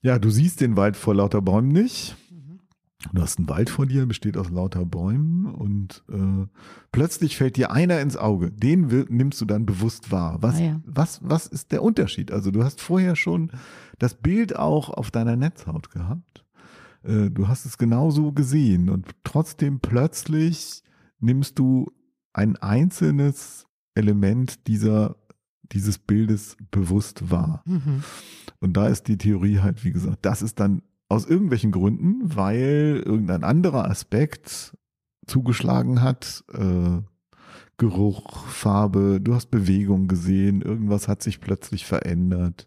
ja, 0.02 0.18
du 0.20 0.30
siehst 0.30 0.62
den 0.62 0.78
Wald 0.78 0.96
vor 0.98 1.16
lauter 1.16 1.42
Bäumen 1.42 1.70
nicht 1.70 2.16
Du 3.14 3.22
hast 3.22 3.38
einen 3.38 3.50
Wald 3.50 3.70
vor 3.70 3.86
dir, 3.86 4.06
besteht 4.06 4.38
aus 4.38 4.50
lauter 4.50 4.86
Bäumen 4.86 5.46
und 5.46 6.04
äh, 6.10 6.48
plötzlich 6.92 7.38
fällt 7.38 7.58
dir 7.58 7.72
einer 7.72 8.00
ins 8.02 8.18
Auge. 8.18 8.52
Den 8.52 8.88
nimmst 9.10 9.40
du 9.42 9.46
dann 9.46 9.66
bewusst 9.66 10.12
wahr. 10.12 10.38
Was, 10.42 10.56
ah 10.56 10.64
ja. 10.64 10.82
was, 10.86 11.20
was 11.24 11.48
ist 11.48 11.72
der 11.72 11.84
Unterschied? 11.84 12.32
Also 12.32 12.52
du 12.52 12.64
hast 12.64 12.82
vorher 12.82 13.16
schon 13.16 13.52
das 14.00 14.16
Bild 14.16 14.56
auch 14.56 14.90
auf 14.90 15.12
deiner 15.12 15.36
Netzhaut 15.36 15.90
gehabt. 15.92 16.46
Äh, 17.04 17.30
du 17.30 17.48
hast 17.48 17.66
es 17.66 17.78
genauso 17.78 18.32
gesehen 18.32 18.90
und 18.90 19.08
trotzdem 19.24 19.80
plötzlich 19.80 20.84
nimmst 21.20 21.60
du 21.60 21.92
ein 22.34 22.58
einzelnes 22.58 23.66
Element 23.94 24.68
dieser 24.68 25.16
dieses 25.72 25.98
Bildes 25.98 26.58
bewusst 26.72 27.32
wahr. 27.32 27.64
Mhm. 27.66 28.04
Und 28.60 28.78
da 28.78 28.88
ist 28.88 29.08
die 29.08 29.18
Theorie 29.18 29.60
halt, 29.60 29.84
wie 29.84 29.92
gesagt, 29.92 30.26
das 30.26 30.42
ist 30.42 30.60
dann 30.60 30.82
aus 31.08 31.26
irgendwelchen 31.26 31.72
Gründen, 31.72 32.22
weil 32.36 33.04
irgendein 33.06 33.44
anderer 33.44 33.90
Aspekt 33.90 34.76
zugeschlagen 35.28 36.02
hat. 36.02 36.44
Äh, 36.54 37.02
Geruch, 37.78 38.46
Farbe, 38.46 39.20
du 39.22 39.36
hast 39.36 39.52
Bewegung 39.52 40.08
gesehen, 40.08 40.62
irgendwas 40.62 41.10
hat 41.10 41.22
sich 41.22 41.42
plötzlich 41.42 41.86
verändert. 41.86 42.66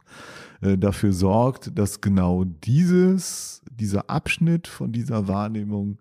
Äh, 0.61 0.77
dafür 0.77 1.13
sorgt, 1.13 1.79
dass 1.79 2.03
genau 2.03 2.45
dieses, 2.45 3.63
dieser 3.71 4.11
Abschnitt 4.11 4.69
von 4.69 4.93
dieser 4.93 5.27
Wahrnehmung 5.27 5.99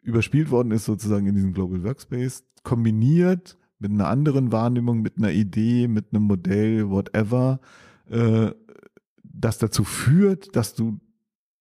überspielt 0.00 0.50
worden 0.50 0.70
ist, 0.70 0.86
sozusagen 0.86 1.26
in 1.26 1.34
diesem 1.34 1.52
Global 1.52 1.84
Workspace, 1.84 2.44
kombiniert 2.62 3.58
mit 3.78 3.90
einer 3.92 4.08
anderen 4.08 4.50
Wahrnehmung, 4.50 5.02
mit 5.02 5.18
einer 5.18 5.30
Idee, 5.30 5.88
mit 5.88 6.06
einem 6.12 6.24
Modell, 6.24 6.88
whatever, 6.88 7.60
äh, 8.08 8.50
das 9.38 9.58
dazu 9.58 9.84
führt, 9.84 10.54
dass 10.56 10.74
du 10.74 11.00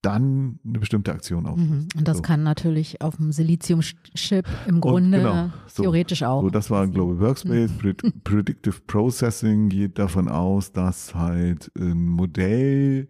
dann 0.01 0.59
eine 0.65 0.79
bestimmte 0.79 1.11
Aktion. 1.11 1.43
Mhm. 1.43 1.87
Und 1.97 2.07
das 2.07 2.17
so. 2.17 2.23
kann 2.23 2.43
natürlich 2.43 3.01
auf 3.01 3.17
dem 3.17 3.31
Silizium-Chip 3.31 4.45
im 4.67 4.79
Grunde 4.79 5.17
genau, 5.17 5.49
so, 5.67 5.83
theoretisch 5.83 6.23
auch. 6.23 6.43
So, 6.43 6.49
das 6.49 6.69
war 6.69 6.83
ein 6.83 6.91
Global 6.91 7.19
Workspace. 7.19 7.71
Mhm. 7.83 7.95
Predictive 8.23 8.79
Processing 8.85 9.69
geht 9.69 9.97
davon 9.97 10.27
aus, 10.27 10.71
dass 10.71 11.15
halt 11.15 11.71
ein 11.77 12.05
Modell 12.05 13.09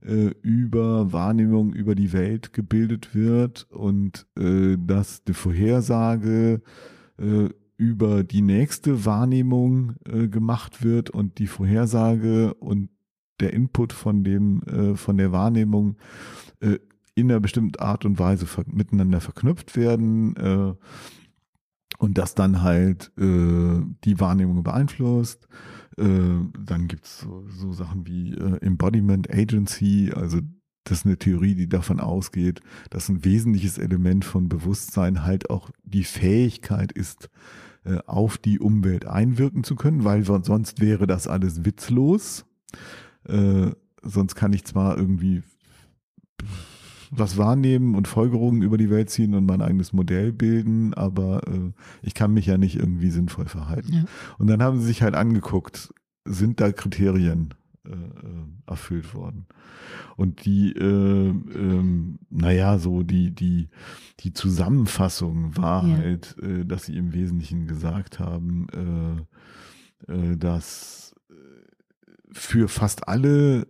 äh, 0.00 0.30
über 0.42 1.12
Wahrnehmung 1.12 1.72
über 1.72 1.94
die 1.94 2.12
Welt 2.12 2.52
gebildet 2.52 3.14
wird 3.14 3.66
und 3.70 4.26
äh, 4.38 4.76
dass 4.78 5.24
die 5.24 5.34
Vorhersage 5.34 6.62
äh, 7.18 7.48
über 7.76 8.24
die 8.24 8.42
nächste 8.42 9.04
Wahrnehmung 9.04 9.94
äh, 10.04 10.28
gemacht 10.28 10.82
wird 10.84 11.10
und 11.10 11.38
die 11.38 11.46
Vorhersage 11.46 12.54
und 12.54 12.90
der 13.40 13.52
Input 13.52 13.92
von 13.92 14.24
dem, 14.24 14.62
äh, 14.62 14.96
von 14.96 15.16
der 15.16 15.32
Wahrnehmung 15.32 15.96
äh, 16.60 16.78
in 17.14 17.30
einer 17.30 17.40
bestimmten 17.40 17.80
Art 17.80 18.04
und 18.04 18.18
Weise 18.18 18.46
ver 18.46 18.64
miteinander 18.70 19.20
verknüpft 19.20 19.76
werden 19.76 20.36
äh, 20.36 20.74
und 21.98 22.16
das 22.16 22.34
dann 22.34 22.62
halt 22.62 23.10
äh, 23.18 23.80
die 24.04 24.20
Wahrnehmung 24.20 24.62
beeinflusst. 24.62 25.48
Äh, 25.96 26.04
dann 26.58 26.86
gibt's 26.86 27.20
so, 27.20 27.44
so 27.48 27.72
Sachen 27.72 28.06
wie 28.06 28.34
äh, 28.34 28.58
Embodiment 28.60 29.28
Agency, 29.30 30.12
also 30.14 30.38
das 30.84 31.00
ist 31.00 31.06
eine 31.06 31.18
Theorie, 31.18 31.54
die 31.54 31.68
davon 31.68 32.00
ausgeht, 32.00 32.60
dass 32.88 33.08
ein 33.08 33.24
wesentliches 33.24 33.78
Element 33.78 34.24
von 34.24 34.48
Bewusstsein 34.48 35.24
halt 35.24 35.50
auch 35.50 35.70
die 35.82 36.04
Fähigkeit 36.04 36.92
ist, 36.92 37.28
auf 38.06 38.38
die 38.38 38.58
Umwelt 38.58 39.06
einwirken 39.06 39.64
zu 39.64 39.74
können, 39.76 40.04
weil 40.04 40.24
sonst 40.24 40.80
wäre 40.80 41.06
das 41.06 41.26
alles 41.26 41.64
witzlos. 41.64 42.46
Äh, 43.28 43.72
sonst 44.02 44.34
kann 44.34 44.52
ich 44.52 44.64
zwar 44.64 44.96
irgendwie 44.96 45.42
was 47.10 47.36
wahrnehmen 47.36 47.94
und 47.94 48.08
Folgerungen 48.08 48.62
über 48.62 48.76
die 48.76 48.90
Welt 48.90 49.10
ziehen 49.10 49.34
und 49.34 49.46
mein 49.46 49.62
eigenes 49.62 49.92
Modell 49.92 50.32
bilden, 50.32 50.94
aber 50.94 51.46
äh, 51.46 51.72
ich 52.02 52.14
kann 52.14 52.34
mich 52.34 52.46
ja 52.46 52.58
nicht 52.58 52.76
irgendwie 52.76 53.10
sinnvoll 53.10 53.46
verhalten. 53.46 53.92
Ja. 53.92 54.04
Und 54.38 54.48
dann 54.48 54.62
haben 54.62 54.78
sie 54.78 54.86
sich 54.86 55.02
halt 55.02 55.14
angeguckt, 55.14 55.92
sind 56.24 56.60
da 56.60 56.70
Kriterien 56.72 57.54
äh, 57.86 57.92
äh 57.92 58.44
erfüllt 58.66 59.14
worden? 59.14 59.46
Und 60.16 60.44
die, 60.44 60.72
äh, 60.72 61.28
ähm, 61.28 62.18
naja, 62.28 62.78
so 62.78 63.02
die, 63.02 63.30
die, 63.30 63.68
die 64.20 64.32
Zusammenfassung 64.32 65.56
war 65.56 65.86
ja. 65.86 65.96
halt, 65.96 66.36
äh, 66.42 66.66
dass 66.66 66.84
sie 66.84 66.96
im 66.96 67.14
Wesentlichen 67.14 67.66
gesagt 67.66 68.18
haben, 68.18 68.66
äh, 70.06 70.12
äh, 70.12 70.36
dass 70.36 71.07
für 72.32 72.68
fast 72.68 73.08
alle 73.08 73.66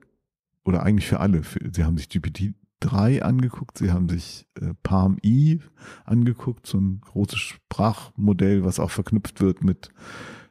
oder 0.64 0.82
eigentlich 0.82 1.06
für 1.06 1.20
alle, 1.20 1.42
für, 1.42 1.60
sie 1.72 1.84
haben 1.84 1.96
sich 1.96 2.08
GPT-3 2.08 3.20
angeguckt, 3.20 3.78
sie 3.78 3.90
haben 3.90 4.08
sich 4.08 4.46
äh, 4.60 4.74
Palm 4.82 5.18
E 5.22 5.58
angeguckt, 6.04 6.66
so 6.66 6.78
ein 6.78 7.00
großes 7.00 7.38
Sprachmodell, 7.38 8.64
was 8.64 8.80
auch 8.80 8.90
verknüpft 8.90 9.40
wird 9.40 9.64
mit 9.64 9.90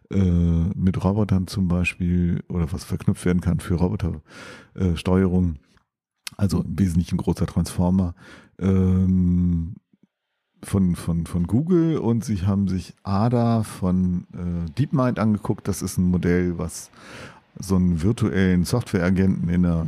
äh, 0.10 0.70
mit 0.74 1.04
Robotern 1.04 1.48
zum 1.48 1.68
Beispiel 1.68 2.42
oder 2.48 2.72
was 2.72 2.86
verknüpft 2.86 3.26
werden 3.26 3.42
kann 3.42 3.60
für 3.60 3.76
Robotersteuerung. 3.76 5.56
Äh, 5.56 5.60
also 6.38 6.62
im 6.62 6.80
Wesentlichen 6.80 7.16
ein 7.16 7.24
großer 7.24 7.46
Transformer 7.46 8.16
ähm, 8.60 9.76
von, 10.64 10.96
von, 10.96 11.26
von 11.26 11.46
Google 11.46 11.98
und 11.98 12.24
sie 12.24 12.44
haben 12.44 12.68
sich 12.68 12.96
ADA 13.04 13.64
von 13.64 14.28
äh, 14.34 14.72
DeepMind 14.72 15.20
angeguckt. 15.20 15.68
Das 15.68 15.82
ist 15.82 15.98
ein 15.98 16.06
Modell, 16.06 16.58
was 16.58 16.90
so 17.60 17.76
einen 17.76 18.02
virtuellen 18.02 18.64
Softwareagenten 18.64 19.50
in 19.50 19.66
einer 19.66 19.88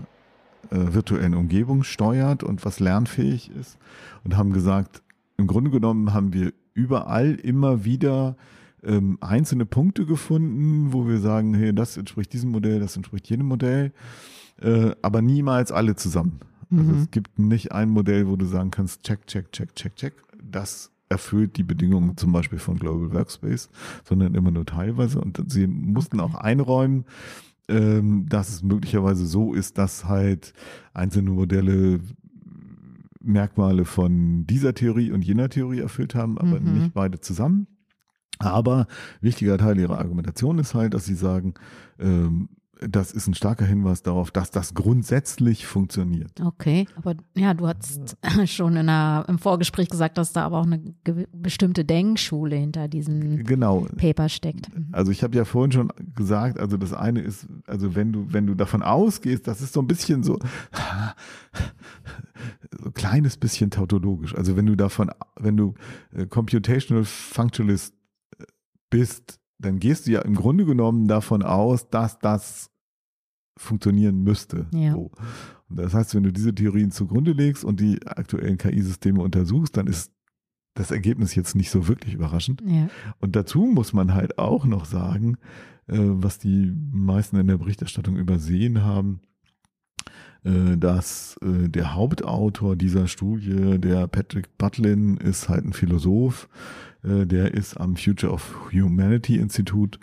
äh, 0.72 0.94
virtuellen 0.94 1.34
Umgebung 1.34 1.84
steuert 1.84 2.44
und 2.44 2.66
was 2.66 2.80
lernfähig 2.80 3.52
ist 3.60 3.78
und 4.24 4.38
haben 4.38 4.54
gesagt, 4.54 5.02
im 5.38 5.48
Grunde 5.48 5.72
genommen 5.72 6.14
haben 6.14 6.34
wir 6.34 6.54
überall 6.74 7.36
immer 7.36 7.86
wieder 7.86 8.36
ähm, 8.84 9.18
einzelne 9.22 9.66
Punkte 9.66 10.06
gefunden, 10.06 10.94
wo 10.94 11.08
wir 11.08 11.20
sagen, 11.20 11.54
hey, 11.54 11.74
das 11.74 11.98
entspricht 11.98 12.34
diesem 12.34 12.52
Modell, 12.52 12.80
das 12.80 12.96
entspricht 12.96 13.30
jenem 13.30 13.48
Modell, 13.48 13.92
äh, 14.62 14.92
aber 15.02 15.22
niemals 15.22 15.72
alle 15.72 15.96
zusammen. 15.96 16.40
Also 16.72 16.84
mhm. 16.84 16.90
Also 16.90 17.02
es 17.02 17.12
gibt 17.12 17.40
nicht 17.40 17.72
ein 17.72 17.90
Modell, 17.90 18.28
wo 18.28 18.36
du 18.36 18.46
sagen 18.46 18.72
kannst, 18.72 19.04
check, 19.04 19.26
check, 19.28 19.52
check, 19.52 19.76
check, 19.76 19.96
check. 19.96 20.14
Das 20.42 20.92
erfüllt 21.10 21.58
die 21.58 21.64
Bedingungen 21.64 22.16
zum 22.18 22.32
Beispiel 22.32 22.60
von 22.60 22.78
Global 22.78 23.12
Workspace, 23.14 23.70
sondern 24.08 24.36
immer 24.36 24.52
nur 24.52 24.66
teilweise. 24.66 25.20
Und 25.20 25.44
sie 25.48 25.66
mussten 25.68 26.20
auch 26.20 26.36
einräumen, 26.36 27.06
ähm, 27.70 28.26
dass 28.28 28.50
es 28.50 28.64
möglicherweise 28.64 29.26
so 29.26 29.54
ist, 29.54 29.78
dass 29.78 30.06
halt 30.06 30.54
einzelne 30.94 31.32
Modelle 31.32 32.00
Merkmale 33.22 33.86
von 33.86 34.46
dieser 34.48 34.74
Theorie 34.74 35.12
und 35.12 35.24
jener 35.24 35.50
Theorie 35.50 35.80
erfüllt 35.80 36.16
haben, 36.16 36.38
aber 36.38 36.60
mhm. 36.60 36.74
nicht 36.74 36.94
beide 36.94 37.20
zusammen. 37.20 37.68
Aber 38.40 38.88
wichtiger 39.20 39.58
Teil 39.58 39.78
ihrer 39.78 40.00
Argumentation 40.00 40.60
ist 40.60 40.74
halt, 40.74 40.94
dass 40.94 41.06
sie 41.06 41.16
sagen, 41.16 41.56
ähm, 42.00 42.48
das 42.88 43.12
ist 43.12 43.27
ein 43.27 43.33
starker 43.33 43.65
Hinweis 43.65 44.03
darauf, 44.03 44.31
dass 44.31 44.51
das 44.51 44.74
grundsätzlich 44.74 45.67
funktioniert. 45.67 46.39
Okay, 46.41 46.88
aber 46.95 47.15
ja, 47.36 47.53
du 47.53 47.67
hast 47.67 48.17
schon 48.45 48.74
in 48.74 48.89
einer, 48.89 49.25
im 49.27 49.38
Vorgespräch 49.38 49.89
gesagt, 49.89 50.17
dass 50.17 50.31
da 50.31 50.45
aber 50.45 50.59
auch 50.59 50.65
eine 50.65 50.79
bestimmte 51.33 51.83
Denkschule 51.83 52.55
hinter 52.55 52.88
diesem 52.88 53.43
genau. 53.43 53.86
Paper 53.98 54.29
steckt. 54.29 54.74
Mhm. 54.74 54.88
Also 54.91 55.12
ich 55.12 55.24
habe 55.24 55.36
ja 55.36 55.45
vorhin 55.45 55.71
schon 55.71 55.91
gesagt, 56.15 56.59
also 56.59 56.77
das 56.77 56.93
eine 56.93 57.21
ist, 57.21 57.48
also 57.67 57.95
wenn 57.95 58.13
du, 58.13 58.31
wenn 58.31 58.48
du 58.48 58.55
davon 58.55 58.81
ausgehst, 58.81 59.48
das 59.48 59.62
ist 59.62 59.74
so 59.74 59.81
ein 59.81 59.88
bisschen 59.88 60.24
so, 60.24 60.39
so 62.79 62.86
ein 62.86 62.93
kleines 62.93 63.38
bisschen 63.38 63.71
tautologisch. 63.71 64.36
Also 64.36 64.55
wenn 64.55 64.65
du 64.65 64.75
davon, 64.75 65.12
wenn 65.36 65.57
du 65.57 65.74
äh, 66.13 66.25
Computational 66.27 67.03
Functionalist 67.03 67.93
äh, 68.38 68.45
bist, 68.89 69.38
dann 69.60 69.80
gehst 69.80 70.08
du 70.08 70.12
ja 70.12 70.22
im 70.22 70.36
Grunde 70.36 70.66
genommen 70.66 71.08
davon 71.08 71.44
aus, 71.44 71.89
dass 71.89 72.18
das 72.20 72.72
funktionieren 73.58 74.24
müsste. 74.24 74.68
Ja. 74.74 74.94
So. 74.94 75.12
Und 75.70 75.80
das 75.80 75.94
heißt, 75.94 76.16
wenn 76.16 76.24
du 76.24 76.32
diese 76.32 76.56
Theorien 76.56 76.92
zugrunde 76.92 77.34
legst 77.34 77.63
und 77.63 77.80
die 77.80 78.06
aktuellen 78.08 78.58
KI-Systeme 78.58 79.22
untersuchst, 79.22 79.78
dann 79.78 79.88
ist 79.88 80.12
das 80.75 80.92
Ergebnis 80.92 81.36
jetzt 81.36 81.56
nicht 81.56 81.70
so 81.70 81.88
wirklich 81.88 82.13
überraschend. 82.13 82.63
Ja. 82.66 82.89
Und 83.20 83.36
dazu 83.36 83.66
muss 83.66 83.92
man 83.92 84.13
halt 84.13 84.39
auch 84.39 84.66
noch 84.66 84.86
sagen, 84.86 85.38
äh, 85.88 85.98
was 85.98 86.39
die 86.39 86.74
meisten 86.92 87.38
in 87.38 87.48
der 87.48 87.58
Berichterstattung 87.58 88.16
übersehen 88.16 88.84
haben, 88.84 89.20
äh, 90.44 90.78
dass 90.78 91.38
äh, 91.42 91.68
der 91.68 91.96
Hauptautor 91.96 92.78
dieser 92.78 93.08
Studie, 93.08 93.78
der 93.78 94.08
Patrick 94.08 94.58
Butlin, 94.58 95.18
ist 95.18 95.50
halt 95.50 95.66
ein 95.66 95.74
Philosoph, 95.74 96.48
der 97.03 97.53
ist 97.53 97.77
am 97.77 97.96
Future 97.96 98.32
of 98.32 98.72
Humanity 98.74 99.38
Institute, 99.38 100.00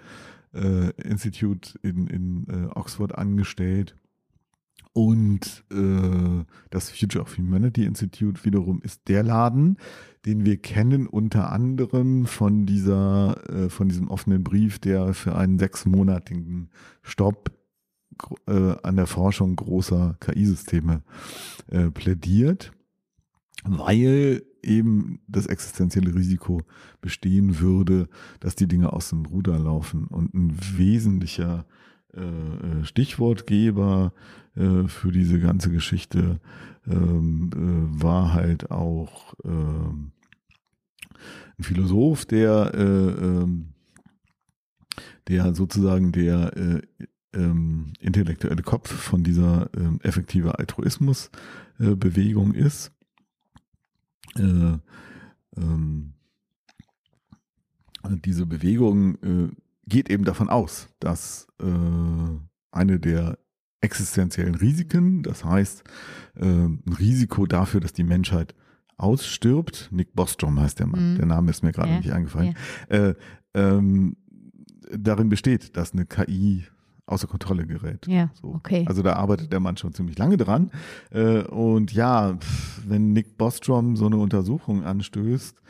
äh, 0.55 0.91
Institute 1.03 1.79
in, 1.83 2.07
in 2.07 2.47
äh, 2.49 2.67
Oxford 2.75 3.17
angestellt. 3.17 3.95
Und 4.93 5.63
äh, 5.71 6.45
das 6.71 6.89
Future 6.91 7.23
of 7.23 7.37
Humanity 7.37 7.85
Institute 7.85 8.47
wiederum 8.47 8.81
ist 8.81 9.09
der 9.09 9.23
Laden, 9.23 9.77
den 10.25 10.47
wir 10.47 10.57
kennen 10.57 11.07
unter 11.07 11.53
anderem 11.53 12.25
von 12.25 12.65
dieser, 12.65 13.37
äh, 13.51 13.69
von 13.69 13.91
diesem 13.91 14.09
offenen 14.09 14.43
Brief, 14.43 14.79
der 14.79 15.13
für 15.13 15.37
einen 15.37 15.59
sechsmonatigen 15.59 16.71
Stopp 17.03 17.53
äh, 18.47 18.75
an 18.83 18.97
der 18.97 19.07
Forschung 19.07 19.57
großer 19.57 20.17
KI-Systeme 20.21 21.03
äh, 21.71 21.91
plädiert, 21.91 22.73
weil 23.65 24.43
eben 24.67 25.21
das 25.29 25.47
existenzielle 25.47 26.15
Risiko 26.15 26.63
bestehen 27.01 27.61
würde, 27.61 28.09
dass 28.41 28.57
die 28.57 28.69
Dinge 28.69 28.93
aus 28.93 29.11
dem 29.11 29.25
Ruder 29.27 29.59
laufen. 29.59 30.07
Und 30.07 30.35
ein 30.35 30.57
wesentlicher 30.77 31.67
äh, 32.15 32.21
äh 32.21 32.85
Stichwortgeber 32.85 34.13
äh, 34.55 34.89
für 34.89 35.13
diese 35.13 35.39
ganze 35.39 35.71
Geschichte 35.71 36.41
ähm, 36.87 37.51
äh, 37.55 38.03
war 38.03 38.33
halt 38.33 38.71
auch 38.71 39.35
ähm, 39.45 40.13
ein 41.59 41.63
Philosoph, 41.63 42.27
der, 42.27 42.73
äh, 42.75 42.81
ähm, 42.81 43.69
der 45.29 45.55
sozusagen 45.55 46.13
der 46.13 46.57
äh, 46.57 46.83
ähm, 47.35 47.93
intellektuelle 48.01 48.63
Kopf 48.63 48.91
von 48.93 49.23
dieser 49.23 49.69
effektive 50.03 50.59
Altruismus-Bewegung 50.59 52.55
ist 52.55 52.96
äh, 54.39 54.79
ähm, 55.61 56.13
diese 58.25 58.47
Bewegung 58.47 59.17
äh, 59.23 59.49
geht 59.87 60.11
eben 60.11 60.25
davon 60.25 60.49
aus, 60.49 60.89
dass 61.01 61.49
äh, 61.61 61.67
eine 62.71 63.01
der 63.01 63.39
existenziellen 63.81 64.55
Risiken, 64.55 65.23
das 65.23 65.45
heißt 65.45 65.85
äh, 66.37 66.45
ein 66.45 66.95
Risiko 66.99 67.47
dafür, 67.47 67.81
dass 67.81 67.93
die 67.93 68.05
Menschheit 68.05 68.55
ausstirbt, 68.97 69.91
Nick 69.93 70.15
Bostrom 70.15 70.59
heißt 70.61 70.79
der 70.79 70.87
Mann, 70.87 71.13
mhm. 71.13 71.17
der 71.17 71.27
Name 71.27 71.51
ist 71.51 71.63
mir 71.63 71.73
gerade 71.73 71.91
ja. 71.91 71.99
nicht 71.99 72.13
eingefallen, 72.13 72.55
ja. 72.91 72.97
äh, 72.97 73.15
ähm, 73.55 74.17
darin 74.91 75.29
besteht, 75.29 75.77
dass 75.77 75.93
eine 75.93 76.07
KI 76.07 76.65
außer 77.07 77.27
Kontrolle 77.27 77.67
gerät. 77.67 78.07
Ja, 78.07 78.31
so. 78.41 78.55
okay. 78.55 78.85
Also 78.89 79.03
da 79.03 79.15
arbeitet 79.15 79.53
der 79.53 79.61
Mann 79.61 79.77
schon 79.77 79.95
ziemlich 79.95 80.19
lange 80.19 80.37
dran. 80.37 80.71
Äh, 81.11 81.43
und 81.43 81.93
ja, 81.93 82.37
wenn 82.87 83.13
Nick 83.13 83.39
Bostrom 83.39 83.97
so 83.97 84.07
eine 84.07 84.17
Untersuchung 84.17 84.85
anstößt, 84.85 85.63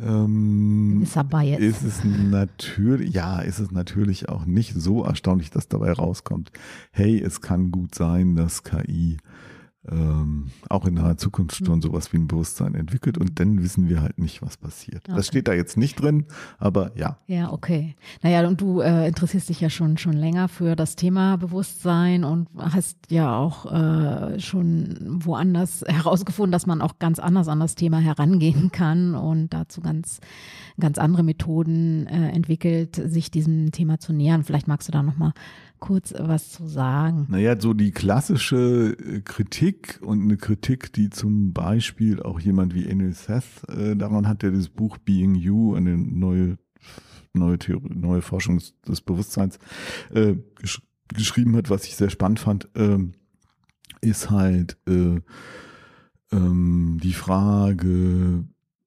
ähm, 0.00 1.02
ist, 1.02 1.16
ist 1.16 1.82
es 1.82 2.04
natürlich, 2.04 3.14
ja, 3.14 3.40
ist 3.40 3.60
es 3.60 3.70
natürlich 3.70 4.28
auch 4.28 4.46
nicht 4.46 4.74
so 4.74 5.04
erstaunlich, 5.04 5.50
dass 5.50 5.68
dabei 5.68 5.92
rauskommt, 5.92 6.50
hey, 6.90 7.20
es 7.20 7.40
kann 7.40 7.70
gut 7.70 7.94
sein, 7.94 8.34
dass 8.34 8.64
KI 8.64 9.18
ähm, 9.90 10.50
auch 10.68 10.86
in 10.86 10.94
naher 10.94 11.16
Zukunft 11.16 11.56
schon 11.56 11.74
hm. 11.74 11.82
sowas 11.82 12.12
wie 12.12 12.18
ein 12.18 12.28
Bewusstsein 12.28 12.74
entwickelt 12.74 13.18
und 13.18 13.40
dann 13.40 13.62
wissen 13.62 13.88
wir 13.88 14.00
halt 14.00 14.18
nicht, 14.18 14.40
was 14.40 14.56
passiert. 14.56 15.02
Okay. 15.08 15.16
Das 15.16 15.26
steht 15.26 15.48
da 15.48 15.54
jetzt 15.54 15.76
nicht 15.76 16.00
drin, 16.00 16.26
aber 16.58 16.92
ja. 16.96 17.18
Ja, 17.26 17.52
okay. 17.52 17.96
Naja, 18.22 18.46
und 18.46 18.60
du 18.60 18.80
äh, 18.80 19.08
interessierst 19.08 19.48
dich 19.48 19.60
ja 19.60 19.70
schon 19.70 19.98
schon 19.98 20.12
länger 20.12 20.48
für 20.48 20.76
das 20.76 20.94
Thema 20.94 21.36
Bewusstsein 21.36 22.22
und 22.22 22.48
hast 22.56 22.96
ja 23.10 23.36
auch 23.36 23.72
äh, 23.72 24.38
schon 24.38 25.20
woanders 25.24 25.84
herausgefunden, 25.86 26.52
dass 26.52 26.66
man 26.66 26.80
auch 26.80 27.00
ganz 27.00 27.18
anders 27.18 27.48
an 27.48 27.58
das 27.58 27.74
Thema 27.74 27.98
herangehen 27.98 28.70
kann 28.70 29.14
und 29.16 29.52
dazu 29.52 29.80
ganz 29.80 30.20
ganz 30.78 30.98
andere 30.98 31.22
Methoden 31.22 32.06
äh, 32.06 32.30
entwickelt, 32.30 32.96
sich 33.04 33.30
diesem 33.30 33.72
Thema 33.72 33.98
zu 33.98 34.12
nähern. 34.12 34.44
Vielleicht 34.44 34.68
magst 34.68 34.88
du 34.88 34.92
da 34.92 35.02
noch 35.02 35.16
mal 35.16 35.32
kurz 35.82 36.14
was 36.16 36.50
zu 36.50 36.66
sagen? 36.66 37.26
Naja, 37.28 37.60
so 37.60 37.74
die 37.74 37.90
klassische 37.90 38.96
äh, 38.98 39.20
Kritik 39.72 40.02
und 40.02 40.22
eine 40.22 40.36
Kritik, 40.36 40.92
die 40.92 41.10
zum 41.10 41.52
Beispiel 41.52 42.22
auch 42.22 42.40
jemand 42.40 42.74
wie 42.74 42.86
Enel 42.86 43.12
Seth 43.12 43.68
äh, 43.68 43.96
daran 43.96 44.28
hat, 44.28 44.42
der 44.42 44.50
das 44.50 44.68
Buch 44.68 44.98
Being 44.98 45.34
You, 45.34 45.74
eine 45.74 45.96
neue 45.96 46.58
neue 47.34 47.58
Theorie, 47.58 47.94
neue 47.94 48.20
Forschung 48.20 48.60
des, 48.86 49.00
Bewusstseins 49.00 49.58
äh, 50.12 50.36
gesch 50.56 50.82
geschrieben 51.08 51.56
hat, 51.56 51.68
was 51.68 51.84
ich 51.84 51.96
sehr 51.96 52.08
spannend 52.08 52.40
fand, 52.40 52.68
äh, 52.74 52.98
ist 54.00 54.30
halt 54.30 54.78
äh, 54.88 55.20
ähm, 56.30 56.98
die 57.02 57.12
Frage, 57.12 58.44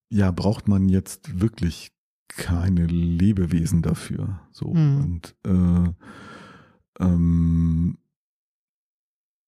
ja, 0.10 0.32
braucht 0.32 0.67
man 0.67 0.89
jetzt 0.89 1.39
wirklich 1.39 1.91
keine 2.28 2.88
Lebewesen 2.88 3.84
dafür? 3.84 4.39
So 4.52 4.74
mhm. 4.74 4.98
und 4.98 5.36
äh, 5.45 7.04
ähm, 7.04 7.98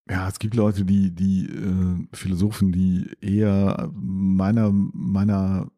ja, 0.09 0.27
es 0.27 0.39
gibt 0.39 0.55
Leute, 0.55 0.85
die, 0.85 1.11
die 1.11 1.47
äh, 1.47 2.07
Philosophen, 2.13 2.71
die 2.71 3.09
eher 3.21 3.91
meiner, 3.93 4.71
meiner, 4.71 5.69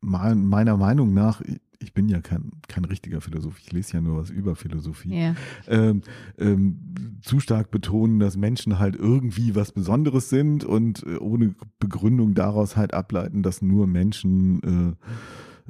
meiner 0.00 0.76
Meinung 0.76 1.14
nach, 1.14 1.42
ich 1.78 1.92
bin 1.92 2.08
ja 2.08 2.20
kein, 2.20 2.52
kein 2.68 2.84
richtiger 2.84 3.20
Philosoph, 3.20 3.58
ich 3.60 3.72
lese 3.72 3.94
ja 3.94 4.00
nur 4.00 4.16
was 4.16 4.30
über 4.30 4.56
Philosophie, 4.56 5.12
yeah. 5.12 5.36
ähm, 5.68 6.02
ähm, 6.38 7.18
zu 7.22 7.40
stark 7.40 7.70
betonen, 7.70 8.18
dass 8.18 8.36
Menschen 8.36 8.78
halt 8.78 8.96
irgendwie 8.96 9.54
was 9.54 9.72
Besonderes 9.72 10.30
sind 10.30 10.64
und 10.64 11.02
äh, 11.04 11.16
ohne 11.16 11.54
Begründung 11.78 12.34
daraus 12.34 12.76
halt 12.76 12.94
ableiten, 12.94 13.42
dass 13.42 13.60
nur 13.60 13.86
Menschen 13.86 14.96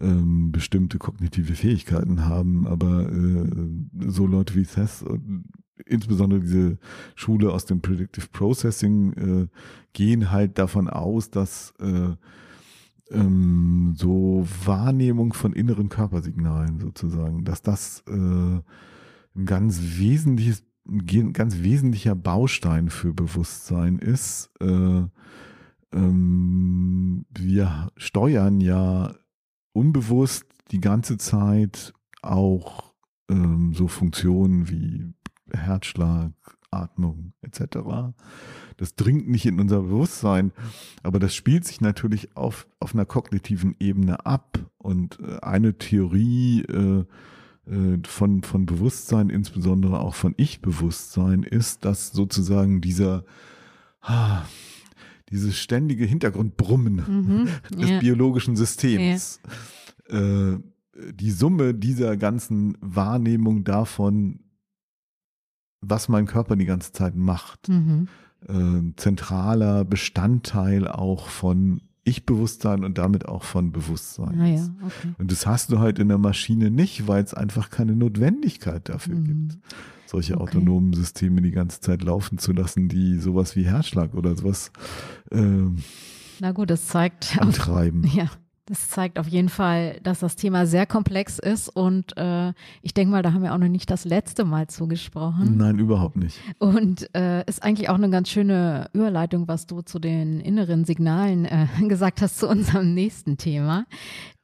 äh, 0.01 0.05
ähm, 0.05 0.53
bestimmte 0.53 0.99
kognitive 0.99 1.55
Fähigkeiten 1.55 2.25
haben, 2.25 2.67
aber 2.67 3.11
äh, 3.11 4.09
so 4.09 4.27
Leute 4.27 4.55
wie 4.55 4.65
Seth 4.65 5.05
insbesondere 5.87 6.41
diese 6.41 6.79
Schule 7.15 7.53
aus 7.53 7.65
dem 7.67 7.81
Predictive 7.81 8.29
Processing 8.33 9.13
äh, 9.13 9.47
gehen 9.93 10.31
halt 10.31 10.59
davon 10.59 10.89
aus, 10.89 11.31
dass 11.31 11.75
äh, 11.81 12.15
ähm, 13.11 13.95
so 13.97 14.47
Wahrnehmung 14.65 15.33
von 15.33 15.53
inneren 15.53 15.89
Körpersignalen 15.89 16.81
sozusagen, 16.81 17.45
dass 17.45 17.63
das 17.63 18.03
äh, 18.09 18.13
ein 18.13 19.47
ganz 19.47 19.81
wesentliches, 19.99 20.65
ein 20.87 21.33
ganz 21.33 21.63
wesentlicher 21.63 22.15
Baustein 22.15 22.89
für 22.89 23.13
Bewusstsein 23.13 23.99
ist. 23.99 24.51
Äh, 24.61 25.05
ähm, 25.93 27.27
wir 27.31 27.91
steuern 27.97 28.61
ja 28.61 29.15
unbewusst 29.73 30.47
die 30.71 30.81
ganze 30.81 31.19
Zeit 31.19 31.93
auch 32.23 32.93
ähm, 33.29 33.73
so 33.75 33.89
Funktionen 33.89 34.69
wie 34.69 35.13
Herzschlag, 35.57 36.33
Atmung 36.71 37.33
etc. 37.43 37.79
Das 38.77 38.95
dringt 38.97 39.29
nicht 39.29 39.47
in 39.47 39.61
unser 39.61 39.83
Bewusstsein, 39.83 40.53
aber 41.03 41.19
das 41.19 41.35
spielt 41.35 41.65
sich 41.65 41.81
natürlich 41.81 42.37
auf, 42.37 42.67
auf 42.81 42.95
einer 42.95 43.05
kognitiven 43.05 43.77
Ebene 43.79 44.27
ab. 44.27 44.59
Und 44.79 45.19
äh, 45.21 45.39
eine 45.41 45.79
Theorie 45.79 46.63
äh, 46.63 47.05
äh, 47.67 47.99
von, 48.05 48.43
von 48.43 48.67
Bewusstsein, 48.67 49.31
insbesondere 49.31 50.01
auch 50.01 50.15
von 50.15 50.35
Ich-Bewusstsein, 50.37 51.43
ist, 51.43 51.85
dass 51.85 52.11
sozusagen 52.11 52.81
dieser, 52.81 53.25
ah, 54.01 54.43
dieses 55.31 55.57
ständige 55.59 56.05
Hintergrundbrummen 56.05 56.95
mhm, 56.97 57.49
des 57.79 57.91
ja. 57.91 57.99
biologischen 58.01 58.57
Systems. 58.57 59.41
Ja. 60.11 60.53
Äh, 60.53 60.59
die 61.13 61.33
Summe 61.33 61.75
dieser 61.75 62.17
ganzen 62.17 62.77
Wahrnehmung 62.81 63.65
davon, 63.65 64.44
was 65.89 66.09
mein 66.09 66.27
Körper 66.27 66.57
die 66.57 66.65
ganze 66.65 66.93
Zeit 66.93 67.17
macht. 67.17 67.69
Mhm. 67.69 68.09
Äh, 68.47 68.93
zentraler 68.97 69.85
Bestandteil 69.85 70.87
auch 70.89 71.29
von 71.29 71.81
Ich-Bewusstsein 72.05 72.85
und 72.85 72.99
damit 72.99 73.27
auch 73.27 73.43
von 73.43 73.73
Bewusstsein. 73.73 74.41
Ah 74.41 74.47
ja, 74.47 74.69
okay. 74.85 75.15
Und 75.19 75.33
das 75.33 75.47
hast 75.47 75.73
du 75.73 75.79
halt 75.79 75.99
in 75.99 76.09
der 76.09 76.19
Maschine 76.19 76.71
nicht, 76.71 77.09
weil 77.09 77.25
es 77.25 77.33
einfach 77.33 77.71
keine 77.71 77.97
Notwendigkeit 77.97 78.89
dafür 78.89 79.17
mhm. 79.17 79.25
gibt, 79.25 79.59
solche 80.07 80.35
okay. 80.35 80.43
autonomen 80.43 80.93
Systeme 80.93 81.41
die 81.41 81.53
ganze 81.53 81.81
Zeit 81.81 82.03
laufen 82.03 82.39
zu 82.39 82.53
lassen, 82.53 82.89
die 82.89 83.19
sowas 83.19 83.57
wie 83.57 83.65
Herzschlag 83.65 84.15
oder 84.15 84.37
sowas 84.37 84.71
äh, 85.31 85.71
Na 86.41 86.53
gut, 86.53 86.69
das 86.69 86.87
zeigt 86.87 87.39
antreiben. 87.41 88.05
Auf, 88.05 88.13
ja, 88.15 88.31
das 88.67 88.89
zeigt 88.89 89.19
auf 89.19 89.29
jeden 89.29 89.51
Fall, 89.51 90.01
dass 90.03 90.21
das 90.21 90.37
Thema 90.37 90.67
sehr 90.67 90.87
komplex 90.87 91.39
ist 91.39 91.69
und 91.69 92.17
äh, 92.17 92.53
ich 92.81 92.95
denke 92.95 93.13
mal, 93.13 93.23
da 93.23 93.33
haben 93.33 93.43
wir 93.43 93.53
auch 93.53 93.59
noch 93.59 93.69
nicht 93.69 93.91
das 93.91 94.05
letzte 94.07 94.45
Mal 94.45 94.69
zugesprochen. 94.69 95.57
Nein, 95.59 95.79
überhaupt 95.79 96.17
nicht. 96.17 96.39
Und 96.59 97.15
äh, 97.15 97.45
ist 97.45 97.63
eigentlich 97.63 97.91
auch 97.91 97.97
eine 97.97 98.09
ganz 98.09 98.31
schöne 98.31 98.89
Überleitung, 98.95 99.49
was 99.49 99.67
du 99.67 99.83
zu 99.83 99.99
den 99.99 100.41
inneren 100.41 100.85
Signalen 100.85 101.45
äh, 101.45 101.67
gesagt 101.89 102.23
hast 102.23 102.39
zu 102.39 102.49
unserem 102.49 102.95
nächsten 102.95 103.37
Thema 103.37 103.85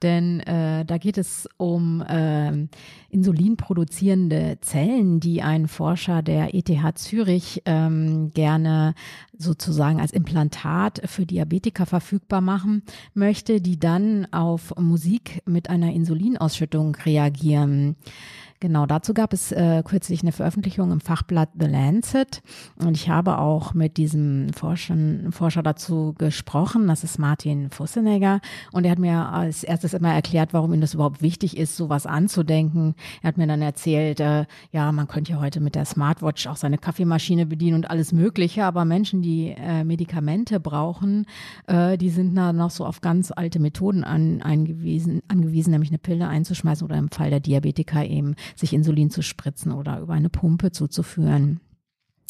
denn 0.03 0.41
äh, 0.41 0.85
da 0.85 0.99
geht 0.99 1.19
es 1.19 1.49
um 1.57 2.03
äh, 2.03 2.67
insulinproduzierende 3.11 4.59
Zellen, 4.61 5.21
die 5.21 5.43
ein 5.43 5.69
Forscher 5.69 6.23
der 6.23 6.55
ETH 6.55 6.99
Zürich 6.99 7.63
ähm, 7.67 8.31
gerne 8.33 8.95
sozusagen 9.37 10.01
als 10.01 10.13
Implantat 10.13 11.03
für 11.05 11.27
Diabetiker 11.27 11.87
verfügbar 11.87 12.41
machen 12.41 12.83
möchte, 13.15 13.61
die 13.61 13.79
dann 13.79 14.27
auf 14.33 14.75
Musik 14.79 15.43
mit 15.47 15.71
einer 15.71 15.93
Insulinausschüttung 15.93 16.95
reagieren. 16.97 17.97
Genau, 18.63 18.85
dazu 18.85 19.15
gab 19.15 19.33
es 19.33 19.53
äh, 19.53 19.83
kürzlich 19.83 20.21
eine 20.21 20.33
Veröffentlichung 20.33 20.93
im 20.93 21.01
Fachblatt 21.01 21.49
The 21.59 21.67
Lancet. 21.67 22.43
Und 22.77 22.95
ich 22.95 23.09
habe 23.09 23.39
auch 23.39 23.73
mit 23.73 23.97
diesem 23.97 24.53
Forschen, 24.53 25.33
Forscher 25.33 25.63
dazu 25.63 26.15
gesprochen, 26.19 26.87
das 26.87 27.03
ist 27.03 27.19
Martin 27.19 27.71
Fussenegger. 27.71 28.43
Und 28.71 28.85
er 28.85 28.91
hat 28.91 28.99
mir 28.99 29.33
als 29.33 29.65
erstes 29.65 29.95
immer 29.95 30.13
erklärt, 30.13 30.53
warum 30.53 30.75
ihm 30.75 30.83
das 30.83 30.93
überhaupt 30.93 31.23
wichtig 31.23 31.57
ist, 31.57 31.75
sowas 31.75 32.05
anzudenken. 32.05 32.95
Er 33.23 33.29
hat 33.29 33.39
mir 33.39 33.47
dann 33.47 33.63
erzählt, 33.63 34.21
äh, 34.21 34.45
ja, 34.73 34.93
man 34.93 35.09
könnte 35.09 35.33
ja 35.33 35.41
heute 35.41 35.61
mit 35.61 35.75
der 35.75 35.87
Smartwatch 35.87 36.47
auch 36.47 36.57
seine 36.57 36.77
Kaffeemaschine 36.77 37.47
bedienen 37.47 37.77
und 37.77 37.91
alles 37.91 38.13
Mögliche, 38.13 38.67
aber 38.67 38.85
Menschen, 38.85 39.23
die 39.23 39.55
äh, 39.57 39.85
Medikamente 39.85 40.61
brauchen, 40.61 41.25
äh, 41.67 41.97
die 41.97 42.11
sind 42.11 42.35
da 42.35 42.53
noch 42.53 42.71
so 42.71 42.85
auf 42.85 43.01
ganz 43.01 43.33
alte 43.35 43.59
Methoden 43.59 44.05
an, 44.05 44.43
eingewiesen, 44.43 45.23
angewiesen, 45.29 45.71
nämlich 45.71 45.89
eine 45.89 45.99
Pille 45.99 46.29
einzuschmeißen 46.29 46.85
oder 46.85 46.99
im 46.99 47.09
Fall 47.09 47.31
der 47.31 47.41
Diabetiker 47.41 48.05
eben 48.05 48.35
sich 48.57 48.73
Insulin 48.73 49.11
zu 49.11 49.23
spritzen 49.23 49.73
oder 49.73 50.01
über 50.01 50.15
eine 50.15 50.31
Pumpe 50.31 50.73
zuzuführen. 50.73 51.61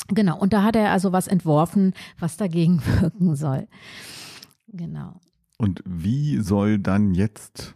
Genau, 0.09 0.39
und 0.39 0.53
da 0.53 0.63
hat 0.63 0.77
er 0.77 0.91
also 0.91 1.13
was 1.13 1.29
entworfen, 1.29 1.95
was 2.19 2.37
dagegen 2.37 2.83
wirken 3.01 3.37
soll. 3.37 3.69
Genau. 4.69 5.21
Und 5.59 5.83
wie 5.87 6.39
soll 6.39 6.79
dann 6.79 7.15
jetzt 7.15 7.75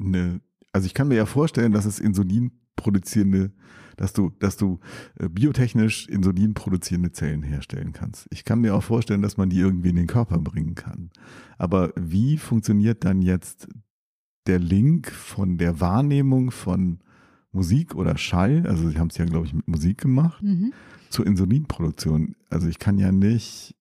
eine, 0.00 0.40
also 0.72 0.86
ich 0.86 0.94
kann 0.94 1.08
mir 1.08 1.16
ja 1.16 1.26
vorstellen, 1.26 1.72
dass 1.72 1.84
es 1.84 2.00
Insulin 2.00 2.52
produzierende, 2.76 3.52
dass 3.96 4.12
du, 4.12 4.30
dass 4.38 4.56
du 4.56 4.80
äh, 5.18 5.28
biotechnisch 5.28 6.08
Insulin 6.08 6.54
produzierende 6.54 7.12
Zellen 7.12 7.42
herstellen 7.42 7.92
kannst. 7.92 8.26
Ich 8.30 8.44
kann 8.44 8.60
mir 8.60 8.74
auch 8.74 8.82
vorstellen, 8.82 9.22
dass 9.22 9.36
man 9.36 9.50
die 9.50 9.58
irgendwie 9.58 9.90
in 9.90 9.96
den 9.96 10.06
Körper 10.06 10.38
bringen 10.38 10.74
kann. 10.74 11.10
Aber 11.58 11.92
wie 11.96 12.38
funktioniert 12.38 13.04
dann 13.04 13.22
jetzt 13.22 13.68
der 14.46 14.58
Link 14.58 15.10
von 15.10 15.58
der 15.58 15.80
Wahrnehmung 15.80 16.50
von 16.50 17.00
Musik 17.58 17.96
oder 17.96 18.16
Schall, 18.16 18.64
also 18.68 18.88
sie 18.88 18.98
haben 18.98 19.08
es 19.08 19.18
ja, 19.18 19.24
glaube 19.24 19.46
ich, 19.46 19.52
mit 19.52 19.66
Musik 19.66 19.98
gemacht, 19.98 20.40
mhm. 20.44 20.72
zur 21.10 21.26
Insulinproduktion. 21.26 22.36
Also 22.50 22.68
ich 22.68 22.78
kann 22.78 22.98
ja 22.98 23.10
nicht 23.10 23.74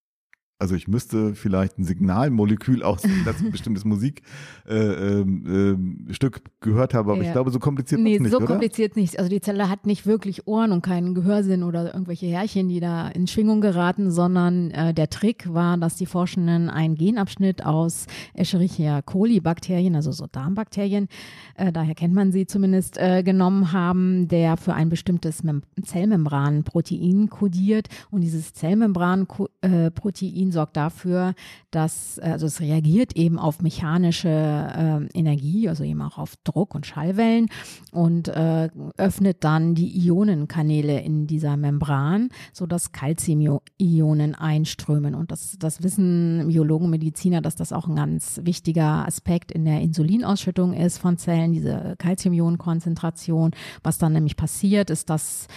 also 0.60 0.74
ich 0.74 0.88
müsste 0.88 1.36
vielleicht 1.36 1.78
ein 1.78 1.84
Signalmolekül 1.84 2.82
aussehen, 2.82 3.24
dass 3.26 3.40
ich 3.40 3.46
ein 3.46 3.52
bestimmtes 3.58 3.86
Musikstück 3.86 4.26
äh, 4.68 5.20
ähm, 5.20 6.08
äh, 6.10 6.30
gehört 6.62 6.96
habe, 6.96 7.12
aber 7.12 7.22
ja. 7.22 7.28
ich 7.28 7.32
glaube, 7.32 7.52
so 7.52 7.60
kompliziert 7.60 8.02
nee, 8.02 8.18
nicht, 8.18 8.32
so 8.32 8.38
oder? 8.38 8.48
kompliziert 8.48 8.96
nicht. 8.96 9.20
Also 9.20 9.30
die 9.30 9.40
Zelle 9.40 9.70
hat 9.70 9.86
nicht 9.86 10.08
wirklich 10.08 10.48
Ohren 10.48 10.72
und 10.72 10.82
keinen 10.82 11.14
Gehörsinn 11.14 11.62
oder 11.62 11.94
irgendwelche 11.94 12.26
Härchen, 12.26 12.70
die 12.70 12.80
da 12.80 13.08
in 13.10 13.28
Schwingung 13.28 13.62
geraten, 13.62 14.10
sondern 14.10 14.72
äh, 14.72 14.96
der 14.96 15.10
Trick 15.10 15.54
war, 15.54 15.78
dass 15.78 15.96
die 15.96 16.08
Forschenden 16.08 16.72
einen 16.72 16.96
Genabschnitt 16.96 17.64
aus 17.64 18.08
Escherichia 18.34 19.04
coli 19.04 19.40
Bakterien, 19.40 19.96
also 19.96 20.12
so 20.12 20.26
Darmbakterien, 20.26 21.08
äh, 21.56 21.72
daher 21.72 21.94
kennt 21.94 22.16
man 22.16 22.32
sie 22.32 22.48
zumindest, 22.48 22.98
äh, 22.98 23.22
genommen 23.22 23.74
haben, 23.74 24.28
der 24.28 24.58
für 24.58 24.74
ein 24.74 24.90
bestimmtes 24.90 25.44
Mem 25.44 25.62
Zellmembranprotein 25.84 27.30
kodiert 27.30 27.90
und 28.10 28.22
dieses 28.22 28.54
Zellmembranprotein 28.54 30.47
Protein 30.48 30.52
sorgt 30.52 30.78
dafür, 30.78 31.34
dass, 31.72 32.18
äh, 32.18 32.32
also 32.32 32.46
es 32.46 32.60
reagiert 32.60 33.16
eben 33.16 33.40
auf 33.40 33.62
mechanische 33.62 34.30
äh, 34.30 35.18
Energie, 35.18 35.70
also 35.70 35.84
eben 35.84 36.02
auch 36.02 36.18
auf 36.18 36.36
Druck 36.44 36.76
und 36.76 36.86
Schallwellen 36.86 37.48
und 37.92 38.28
äh, 38.28 38.70
öffnet 38.98 39.44
dann 39.44 39.76
die 39.76 40.06
Ionenkanäle 40.06 41.00
in 41.02 41.28
dieser 41.28 41.58
Membran, 41.58 42.30
sodass 42.54 42.92
Calcium-Ionen 42.92 44.36
einströmen. 44.36 45.16
Und 45.16 45.32
das, 45.32 45.58
das 45.60 45.84
wissen 45.84 46.46
Biologen, 46.48 46.90
Mediziner, 46.90 47.42
dass 47.42 47.56
das 47.56 47.74
auch 47.74 47.88
ein 47.88 47.96
ganz 47.96 48.42
wichtiger 48.44 49.06
Aspekt 49.08 49.52
in 49.52 49.66
der 49.66 49.82
Insulinausschüttung 49.82 50.74
ist 50.74 50.98
von 50.98 51.18
Zellen, 51.18 51.52
diese 51.52 51.96
Calcium-Ionen-Konzentration. 51.98 53.52
Was 53.84 53.98
dann 53.98 54.14
nämlich 54.14 54.36
passiert, 54.36 54.90
ist, 54.90 55.10
dass 55.10 55.48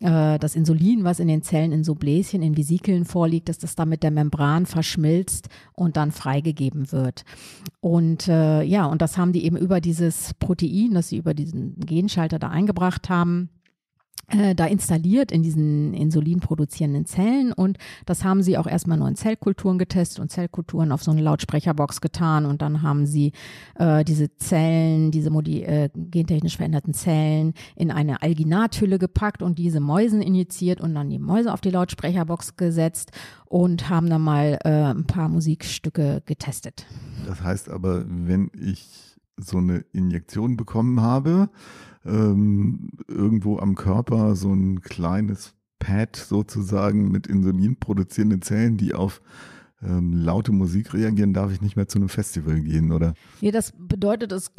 äh, 0.00 0.38
das 0.38 0.56
Insulin, 0.56 1.04
was 1.04 1.20
in 1.20 1.28
den 1.28 1.42
Zellen 1.42 1.72
in 1.72 1.84
so 1.84 1.94
Bläschen, 1.94 2.42
in 2.42 2.56
Vesikeln 2.56 3.04
vorliegt, 3.04 3.48
dass 3.48 3.58
das 3.58 3.74
dann 3.74 3.88
mit 3.88 4.02
der 4.02 4.10
Membran 4.10 4.66
verschmilzt 4.66 5.48
und 5.74 5.96
dann 5.96 6.12
freigegeben 6.12 6.92
wird. 6.92 7.24
Und 7.80 8.28
äh, 8.28 8.62
ja, 8.62 8.86
und 8.86 9.02
das 9.02 9.16
haben 9.16 9.32
die 9.32 9.44
eben 9.44 9.56
über 9.56 9.80
dieses 9.80 10.34
Protein, 10.34 10.92
das 10.92 11.08
sie 11.08 11.16
über 11.16 11.34
diesen 11.34 11.78
Genschalter 11.80 12.38
da 12.38 12.48
eingebracht 12.48 13.08
haben, 13.08 13.50
da 14.56 14.66
installiert 14.66 15.30
in 15.30 15.44
diesen 15.44 15.94
insulinproduzierenden 15.94 17.06
Zellen 17.06 17.52
und 17.52 17.78
das 18.06 18.24
haben 18.24 18.42
sie 18.42 18.58
auch 18.58 18.66
erstmal 18.66 18.98
nur 18.98 19.06
in 19.06 19.14
Zellkulturen 19.14 19.78
getestet 19.78 20.18
und 20.18 20.32
Zellkulturen 20.32 20.90
auf 20.90 21.04
so 21.04 21.12
eine 21.12 21.22
Lautsprecherbox 21.22 22.00
getan 22.00 22.44
und 22.44 22.60
dann 22.60 22.82
haben 22.82 23.06
sie 23.06 23.30
äh, 23.76 24.04
diese 24.04 24.36
Zellen, 24.36 25.12
diese 25.12 25.30
modi 25.30 25.62
äh, 25.62 25.90
gentechnisch 25.94 26.56
veränderten 26.56 26.92
Zellen 26.92 27.54
in 27.76 27.92
eine 27.92 28.20
Alginathülle 28.20 28.98
gepackt 28.98 29.42
und 29.42 29.58
diese 29.58 29.78
Mäusen 29.78 30.20
injiziert 30.20 30.80
und 30.80 30.94
dann 30.94 31.08
die 31.08 31.20
Mäuse 31.20 31.52
auf 31.52 31.60
die 31.60 31.70
Lautsprecherbox 31.70 32.56
gesetzt 32.56 33.12
und 33.44 33.88
haben 33.88 34.10
dann 34.10 34.22
mal 34.22 34.58
äh, 34.64 34.70
ein 34.70 35.06
paar 35.06 35.28
Musikstücke 35.28 36.22
getestet. 36.26 36.84
Das 37.26 37.42
heißt 37.42 37.68
aber, 37.68 38.04
wenn 38.08 38.50
ich 38.58 39.16
so 39.36 39.58
eine 39.58 39.84
Injektion 39.92 40.56
bekommen 40.56 41.00
habe, 41.00 41.48
ähm, 42.06 42.90
irgendwo 43.08 43.58
am 43.58 43.74
Körper 43.74 44.36
so 44.36 44.52
ein 44.52 44.80
kleines 44.80 45.54
Pad 45.78 46.16
sozusagen 46.16 47.10
mit 47.10 47.26
Insulin 47.26 47.76
produzierenden 47.76 48.42
Zellen, 48.42 48.76
die 48.76 48.94
auf 48.94 49.20
ähm, 49.82 50.12
laute 50.14 50.52
Musik 50.52 50.94
reagieren, 50.94 51.34
darf 51.34 51.52
ich 51.52 51.60
nicht 51.60 51.76
mehr 51.76 51.88
zu 51.88 51.98
einem 51.98 52.08
Festival 52.08 52.60
gehen, 52.60 52.92
oder? 52.92 53.14
Nee, 53.40 53.50
das 53.50 53.72
bedeutet 53.76 54.32
es 54.32 54.52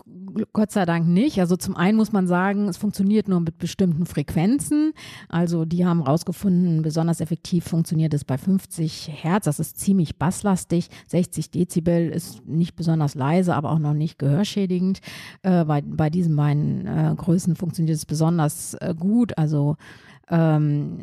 Gott 0.54 0.72
sei 0.72 0.86
Dank 0.86 1.08
nicht. 1.08 1.40
Also 1.40 1.56
zum 1.56 1.76
einen 1.76 1.98
muss 1.98 2.12
man 2.12 2.28
sagen, 2.28 2.68
es 2.68 2.78
funktioniert 2.78 3.28
nur 3.28 3.40
mit 3.40 3.58
bestimmten 3.58 4.06
Frequenzen. 4.06 4.94
Also 5.30 5.66
die 5.66 5.86
haben 5.86 6.02
rausgefunden, 6.02 6.82
besonders 6.82 7.22
effektiv 7.22 7.66
funktioniert 7.66 8.14
es 8.14 8.26
bei 8.26 8.38
50 8.38 9.10
Hertz. 9.12 9.46
Das 9.46 9.60
ist 9.60 9.80
ziemlich 9.80 10.18
basslastig. 10.18 10.90
60 11.08 11.52
Dezibel 11.52 12.10
ist 12.10 12.46
nicht 12.48 12.76
besonders 12.76 13.16
leise, 13.16 13.56
aber 13.56 13.72
auch 13.72 13.80
noch 13.80 13.94
nicht 13.94 14.20
gehörschädigend. 14.20 15.00
Äh, 15.44 15.66
bei, 15.66 15.82
bei 15.82 16.10
diesen 16.10 16.36
beiden 16.36 16.86
äh, 16.86 17.14
Größen 17.16 17.56
funktioniert 17.56 17.98
es 17.98 18.06
besonders 18.06 18.76
äh, 18.76 18.94
gut. 18.98 19.38
Also 19.38 19.78
ähm, 20.30 21.00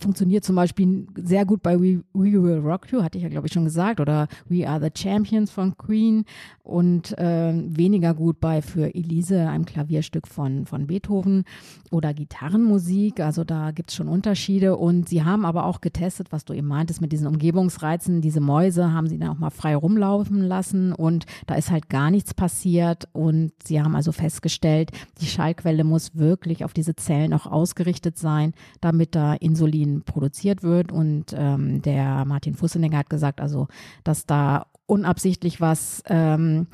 funktioniert 0.00 0.44
zum 0.44 0.56
Beispiel 0.56 1.06
sehr 1.16 1.44
gut 1.44 1.62
bei 1.62 1.78
We, 1.78 2.02
We 2.12 2.42
Will 2.42 2.58
Rock 2.58 2.90
You, 2.90 3.02
hatte 3.02 3.18
ich 3.18 3.24
ja 3.24 3.30
glaube 3.30 3.46
ich 3.46 3.52
schon 3.52 3.64
gesagt, 3.64 4.00
oder 4.00 4.28
We 4.48 4.68
Are 4.68 4.80
the 4.80 4.90
Champions 4.94 5.50
von 5.50 5.76
Queen 5.76 6.24
und 6.62 7.16
äh, 7.18 7.52
weniger 7.54 8.14
gut 8.14 8.40
bei 8.40 8.62
für 8.62 8.94
Elise, 8.94 9.48
einem 9.48 9.66
Klavierstück 9.66 10.26
von, 10.26 10.66
von 10.66 10.86
Beethoven 10.86 11.44
oder 11.90 12.14
Gitarrenmusik. 12.14 13.20
Also 13.20 13.44
da 13.44 13.70
gibt 13.70 13.90
es 13.90 13.96
schon 13.96 14.08
Unterschiede 14.08 14.76
und 14.76 15.08
sie 15.08 15.24
haben 15.24 15.44
aber 15.44 15.66
auch 15.66 15.80
getestet, 15.80 16.28
was 16.30 16.44
du 16.44 16.54
eben 16.54 16.68
meintest 16.68 17.00
mit 17.00 17.12
diesen 17.12 17.26
Umgebungsreizen. 17.26 18.22
Diese 18.22 18.40
Mäuse 18.40 18.92
haben 18.92 19.08
sie 19.08 19.18
dann 19.18 19.28
auch 19.28 19.38
mal 19.38 19.50
frei 19.50 19.76
rumlaufen 19.76 20.40
lassen 20.40 20.92
und 20.92 21.26
da 21.46 21.54
ist 21.54 21.70
halt 21.70 21.88
gar 21.88 22.10
nichts 22.10 22.34
passiert 22.34 23.08
und 23.12 23.52
sie 23.62 23.82
haben 23.82 23.94
also 23.94 24.12
festgestellt, 24.12 24.90
die 25.20 25.26
Schallquelle 25.26 25.84
muss 25.84 26.16
wirklich 26.16 26.64
auf 26.64 26.72
diese 26.72 26.96
Zellen 26.96 27.34
auch 27.34 27.46
ausgerichtet 27.46 28.18
sein 28.18 28.53
damit 28.80 29.14
da 29.14 29.34
Insulin 29.34 30.02
produziert 30.02 30.62
wird. 30.62 30.92
Und 30.92 31.34
ähm, 31.36 31.82
der 31.82 32.24
Martin 32.24 32.54
Fusseninger 32.54 32.98
hat 32.98 33.10
gesagt, 33.10 33.40
also, 33.40 33.68
dass 34.02 34.26
da 34.26 34.66
unabsichtlich 34.86 35.60
was 35.60 36.02
ähm, 36.06 36.66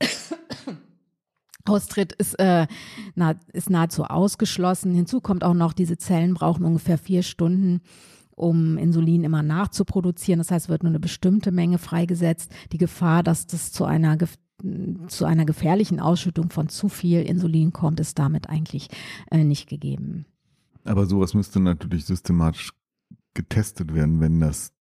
Austritt 1.64 2.12
ist, 2.14 2.34
äh, 2.34 2.66
nah, 3.14 3.34
ist 3.52 3.70
nahezu 3.70 4.04
ausgeschlossen. 4.04 4.94
Hinzu 4.94 5.20
kommt 5.20 5.44
auch 5.44 5.54
noch, 5.54 5.72
diese 5.72 5.98
Zellen 5.98 6.34
brauchen 6.34 6.64
ungefähr 6.64 6.98
vier 6.98 7.22
Stunden, 7.22 7.80
um 8.34 8.78
Insulin 8.78 9.24
immer 9.24 9.42
nachzuproduzieren. 9.42 10.38
Das 10.38 10.50
heißt, 10.50 10.68
wird 10.68 10.82
nur 10.82 10.90
eine 10.90 11.00
bestimmte 11.00 11.52
Menge 11.52 11.78
freigesetzt. 11.78 12.50
Die 12.72 12.78
Gefahr, 12.78 13.22
dass 13.22 13.46
das 13.46 13.72
zu 13.72 13.84
einer 13.84 14.16
zu 15.08 15.24
einer 15.24 15.46
gefährlichen 15.46 16.00
Ausschüttung 16.00 16.50
von 16.50 16.68
zu 16.68 16.88
viel 16.88 17.22
Insulin 17.22 17.72
kommt, 17.72 18.00
ist 18.00 18.18
damit 18.18 18.48
eigentlich 18.48 18.88
äh, 19.30 19.44
nicht 19.44 19.68
gegeben. 19.68 20.26
Aber 20.84 21.06
sowas 21.06 21.34
müsste 21.34 21.60
natürlich 21.60 22.04
systematisch 22.04 22.72
getestet 23.34 23.94
werden, 23.94 24.20
wenn 24.20 24.40
das 24.40 24.72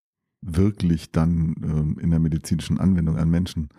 wirklich 0.41 1.11
dann 1.11 1.55
ähm, 1.63 1.99
in 1.99 2.11
der 2.11 2.19
medizinischen 2.19 2.79
Anwendung 2.79 3.17
an 3.17 3.29
Menschen 3.29 3.69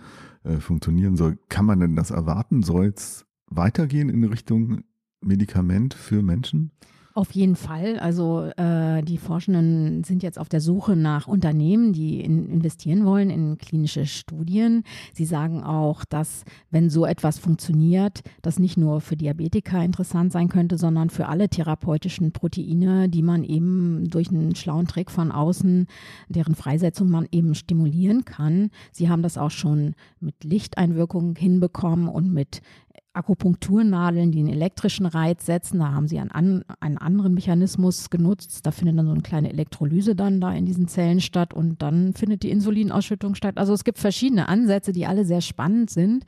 äh, 0.45 0.59
funktionieren 0.59 1.17
soll. 1.17 1.39
Kann 1.49 1.65
man 1.65 1.81
denn 1.81 1.97
das 1.97 2.11
erwarten? 2.11 2.63
Soll 2.63 2.93
es 2.95 3.25
weitergehen 3.47 4.11
in 4.11 4.25
Richtung 4.25 4.85
Medikament 5.23 5.95
für 5.95 6.23
Menschen? 6.23 6.73
Auf 7.21 7.33
jeden 7.33 7.55
Fall. 7.55 7.99
Also 7.99 8.45
äh, 8.57 9.03
die 9.03 9.19
Forschenden 9.19 10.05
sind 10.05 10.23
jetzt 10.23 10.39
auf 10.39 10.49
der 10.49 10.63
Suche 10.63 10.97
nach 10.97 11.29
Unternehmen, 11.29 11.93
die 11.93 12.23
in, 12.23 12.49
investieren 12.49 13.05
wollen 13.05 13.29
in 13.29 13.59
klinische 13.59 14.07
Studien. 14.07 14.85
Sie 15.13 15.27
sagen 15.27 15.63
auch, 15.63 16.07
dass 16.07 16.45
wenn 16.71 16.89
so 16.89 17.05
etwas 17.05 17.39
funktioniert, 17.39 18.23
das 18.41 18.59
nicht 18.59 18.79
nur 18.79 19.03
für 19.03 19.19
Diabetiker 19.19 19.85
interessant 19.85 20.33
sein 20.33 20.49
könnte, 20.49 20.79
sondern 20.79 21.11
für 21.11 21.29
alle 21.29 21.51
therapeutischen 21.51 22.33
Proteine, 22.33 23.11
die 23.11 23.23
man 23.23 23.45
eben 23.45 24.09
durch 24.09 24.31
einen 24.31 24.55
schlauen 24.55 24.87
Trick 24.87 25.11
von 25.11 25.31
außen, 25.31 25.89
deren 26.31 26.55
Freisetzung 26.55 27.11
man 27.11 27.29
eben 27.31 27.55
stimulieren 27.55 28.25
kann. 28.25 28.71
Sie 28.93 29.11
haben 29.11 29.23
das 29.23 29.37
auch 29.37 29.51
schon 29.51 29.95
mit 30.21 30.43
Lichteinwirkungen 30.43 31.37
hinbekommen 31.37 32.09
und 32.09 32.33
mit 32.33 32.63
Akupunkturnadeln, 33.13 34.31
die 34.31 34.39
einen 34.39 34.53
elektrischen 34.53 35.07
Reiz 35.07 35.45
setzen. 35.45 35.81
Da 35.81 35.93
haben 35.93 36.07
sie 36.07 36.21
einen, 36.21 36.65
einen 36.81 36.99
anderen 36.99 37.35
Mechanismus 37.35 38.11
genutzt. 38.11 38.65
Da 38.65 38.71
findet 38.71 38.99
dann 38.99 39.07
so 39.07 39.13
eine 39.13 39.23
kleine 39.23 39.51
Elektrolyse 39.51 40.15
dann 40.15 40.41
da 40.41 40.53
in 40.53 40.65
diesen 40.65 40.87
Zellen 40.89 41.21
statt 41.21 41.53
und 41.53 41.83
dann 41.83 42.15
findet 42.15 42.43
die 42.43 42.51
Insulinausschüttung 42.51 43.35
statt. 43.35 43.59
Also 43.59 43.73
es 43.73 43.85
gibt 43.85 43.99
verschiedene 43.99 44.49
Ansätze, 44.49 44.93
die 44.93 45.07
alle 45.07 45.25
sehr 45.25 45.41
spannend 45.41 45.91
sind. 45.91 46.25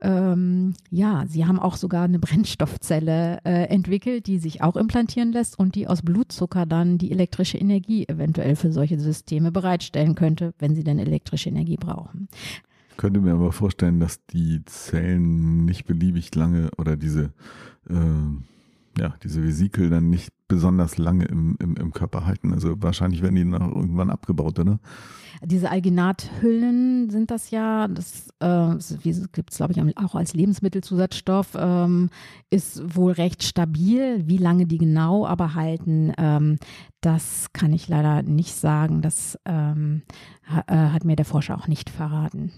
Ähm, 0.00 0.74
ja, 0.90 1.24
sie 1.26 1.46
haben 1.46 1.58
auch 1.58 1.76
sogar 1.76 2.04
eine 2.04 2.20
Brennstoffzelle 2.20 3.40
äh, 3.44 3.64
entwickelt, 3.64 4.28
die 4.28 4.38
sich 4.38 4.62
auch 4.62 4.76
implantieren 4.76 5.32
lässt 5.32 5.58
und 5.58 5.74
die 5.74 5.88
aus 5.88 6.02
Blutzucker 6.02 6.66
dann 6.66 6.98
die 6.98 7.10
elektrische 7.10 7.58
Energie 7.58 8.06
eventuell 8.08 8.54
für 8.54 8.70
solche 8.70 9.00
Systeme 9.00 9.50
bereitstellen 9.50 10.14
könnte, 10.14 10.54
wenn 10.60 10.76
sie 10.76 10.84
denn 10.84 11.00
elektrische 11.00 11.48
Energie 11.48 11.76
brauchen 11.76 12.28
könnte 12.98 13.20
mir 13.20 13.32
aber 13.32 13.52
vorstellen, 13.52 14.00
dass 14.00 14.26
die 14.26 14.62
Zellen 14.66 15.64
nicht 15.64 15.86
beliebig 15.86 16.34
lange 16.34 16.70
oder 16.76 16.96
diese, 16.96 17.32
äh, 17.88 19.00
ja, 19.00 19.14
diese 19.22 19.42
Vesikel 19.42 19.88
dann 19.88 20.10
nicht 20.10 20.30
besonders 20.48 20.98
lange 20.98 21.24
im, 21.26 21.56
im, 21.60 21.76
im 21.76 21.92
Körper 21.92 22.26
halten. 22.26 22.52
Also 22.52 22.74
wahrscheinlich 22.82 23.22
werden 23.22 23.36
die 23.36 23.44
noch 23.44 23.60
irgendwann 23.60 24.10
abgebaut, 24.10 24.58
oder? 24.58 24.80
Diese 25.44 25.70
Alginathüllen 25.70 27.10
sind 27.10 27.30
das 27.30 27.52
ja, 27.52 27.86
das, 27.86 28.30
äh, 28.40 28.74
gibt 29.32 29.52
es, 29.52 29.58
glaube 29.58 29.72
ich, 29.72 29.98
auch 29.98 30.16
als 30.16 30.34
Lebensmittelzusatzstoff, 30.34 31.50
ähm, 31.56 32.10
ist 32.50 32.96
wohl 32.96 33.12
recht 33.12 33.44
stabil. 33.44 34.26
Wie 34.26 34.38
lange 34.38 34.66
die 34.66 34.78
genau 34.78 35.24
aber 35.24 35.54
halten, 35.54 36.12
ähm, 36.18 36.56
das 37.00 37.46
kann 37.52 37.72
ich 37.72 37.86
leider 37.88 38.22
nicht 38.22 38.54
sagen. 38.54 39.02
Das 39.02 39.38
ähm, 39.44 40.02
ha, 40.48 40.64
äh, 40.66 40.90
hat 40.90 41.04
mir 41.04 41.14
der 41.14 41.26
Forscher 41.26 41.56
auch 41.56 41.68
nicht 41.68 41.90
verraten. 41.90 42.50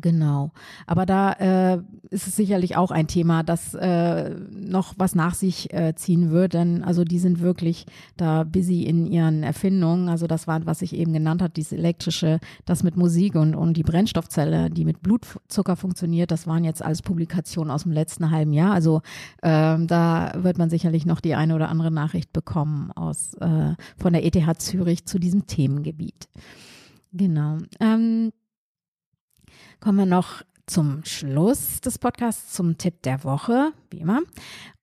Genau. 0.00 0.50
Aber 0.86 1.06
da 1.06 1.32
äh, 1.32 1.78
ist 2.10 2.26
es 2.26 2.36
sicherlich 2.36 2.76
auch 2.76 2.90
ein 2.90 3.06
Thema, 3.06 3.42
das 3.42 3.74
äh, 3.74 4.30
noch 4.50 4.94
was 4.98 5.14
nach 5.14 5.34
sich 5.34 5.72
äh, 5.72 5.94
ziehen 5.94 6.30
wird. 6.30 6.52
Denn 6.54 6.84
also 6.84 7.04
die 7.04 7.18
sind 7.18 7.40
wirklich 7.40 7.86
da 8.16 8.44
busy 8.44 8.82
in 8.82 9.06
ihren 9.06 9.42
Erfindungen. 9.42 10.08
Also 10.08 10.26
das 10.26 10.46
war, 10.46 10.66
was 10.66 10.82
ich 10.82 10.94
eben 10.94 11.12
genannt 11.12 11.40
habe, 11.40 11.52
dieses 11.54 11.72
elektrische, 11.72 12.40
das 12.66 12.82
mit 12.82 12.96
Musik 12.96 13.36
und, 13.36 13.54
und 13.54 13.76
die 13.76 13.82
Brennstoffzelle, 13.82 14.70
die 14.70 14.84
mit 14.84 15.00
Blutzucker 15.02 15.76
funktioniert, 15.76 16.30
das 16.30 16.46
waren 16.46 16.64
jetzt 16.64 16.82
alles 16.82 17.00
Publikationen 17.00 17.70
aus 17.70 17.84
dem 17.84 17.92
letzten 17.92 18.30
halben 18.30 18.52
Jahr. 18.52 18.74
Also 18.74 19.00
ähm, 19.42 19.86
da 19.86 20.32
wird 20.36 20.58
man 20.58 20.68
sicherlich 20.68 21.06
noch 21.06 21.20
die 21.20 21.34
eine 21.34 21.54
oder 21.54 21.70
andere 21.70 21.90
Nachricht 21.90 22.32
bekommen 22.32 22.92
aus 22.92 23.34
äh, 23.34 23.74
von 23.96 24.12
der 24.12 24.24
ETH 24.24 24.60
Zürich 24.60 25.06
zu 25.06 25.18
diesem 25.18 25.46
Themengebiet. 25.46 26.28
Genau. 27.12 27.58
Ähm, 27.80 28.32
kommen 29.80 29.98
wir 29.98 30.06
noch 30.06 30.42
zum 30.66 31.04
Schluss 31.04 31.80
des 31.80 31.98
Podcasts 31.98 32.52
zum 32.52 32.76
Tipp 32.76 33.02
der 33.02 33.22
Woche, 33.22 33.72
wie 33.90 33.98
immer. 33.98 34.22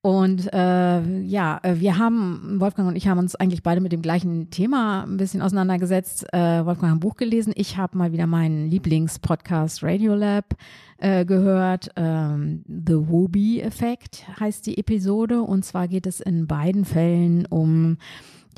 Und 0.00 0.52
äh, 0.52 1.20
ja, 1.22 1.60
äh, 1.62 1.78
wir 1.78 1.98
haben, 1.98 2.56
Wolfgang 2.58 2.88
und 2.88 2.96
ich 2.96 3.06
haben 3.06 3.18
uns 3.18 3.36
eigentlich 3.36 3.62
beide 3.62 3.80
mit 3.80 3.92
dem 3.92 4.02
gleichen 4.02 4.50
Thema 4.50 5.04
ein 5.04 5.18
bisschen 5.18 5.42
auseinandergesetzt. 5.42 6.26
Äh, 6.32 6.64
Wolfgang 6.64 6.90
hat 6.90 6.96
ein 6.96 7.00
Buch 7.00 7.16
gelesen. 7.16 7.52
Ich 7.56 7.76
habe 7.76 7.98
mal 7.98 8.12
wieder 8.12 8.26
meinen 8.26 8.70
Lieblingspodcast 8.70 9.82
Radiolab 9.82 10.56
äh, 10.98 11.24
gehört. 11.24 11.90
Ähm, 11.96 12.64
The 12.66 13.08
Wooby 13.08 13.60
Effect 13.60 14.24
heißt 14.40 14.66
die 14.66 14.78
Episode. 14.78 15.42
Und 15.42 15.64
zwar 15.64 15.88
geht 15.88 16.06
es 16.06 16.20
in 16.20 16.46
beiden 16.46 16.84
Fällen 16.84 17.46
um 17.46 17.98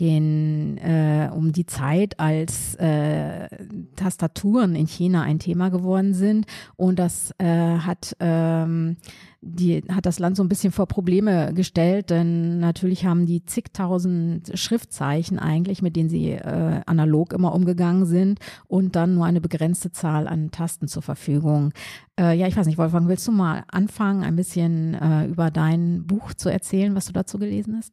den, 0.01 0.79
äh, 0.79 1.31
um 1.33 1.53
die 1.53 1.67
Zeit, 1.67 2.19
als 2.21 2.75
äh, 2.77 3.49
Tastaturen 3.97 4.75
in 4.75 4.87
China 4.87 5.23
ein 5.23 5.39
Thema 5.39 5.71
geworden 5.71 6.15
sind. 6.15 6.47
Und 6.77 6.99
das 6.99 7.33
äh, 7.39 7.79
hat, 7.79 8.17
ähm, 8.21 8.97
die, 9.41 9.83
hat 9.91 10.07
das 10.07 10.19
Land 10.19 10.37
so 10.37 10.43
ein 10.43 10.49
bisschen 10.49 10.73
vor 10.73 10.87
Probleme 10.87 11.53
gestellt, 11.55 12.11
denn 12.11 12.59
natürlich 12.59 13.07
haben 13.07 13.27
die 13.27 13.45
zigtausend 13.45 14.51
Schriftzeichen 14.55 15.39
eigentlich, 15.39 15.83
mit 15.83 15.97
denen 15.97 16.09
sie 16.09 16.33
äh, 16.33 16.81
analog 16.87 17.33
immer 17.33 17.55
umgegangen 17.55 18.07
sind 18.07 18.41
und 18.69 18.97
dann 18.97 19.15
nur 19.15 19.25
eine 19.25 19.41
begrenzte 19.41 19.93
Zahl 19.93 20.29
an 20.29 20.51
Tasten 20.51 20.89
zur 20.89 21.03
Verfügung. 21.03 21.73
Äh, 22.19 22.37
ja, 22.39 22.47
ich 22.47 22.57
weiß 22.57 22.67
nicht, 22.67 22.79
Wolfgang, 22.79 23.09
willst 23.09 23.27
du 23.29 23.33
mal 23.33 23.65
anfangen, 23.69 24.25
ein 24.25 24.37
bisschen 24.37 24.95
äh, 24.95 25.27
über 25.27 25.51
dein 25.51 26.07
Buch 26.07 26.35
zu 26.35 26.49
erzählen, 26.49 26.95
was 26.95 27.07
du 27.07 27.13
dazu 27.13 27.39
gelesen 27.39 27.77
hast? 27.77 27.93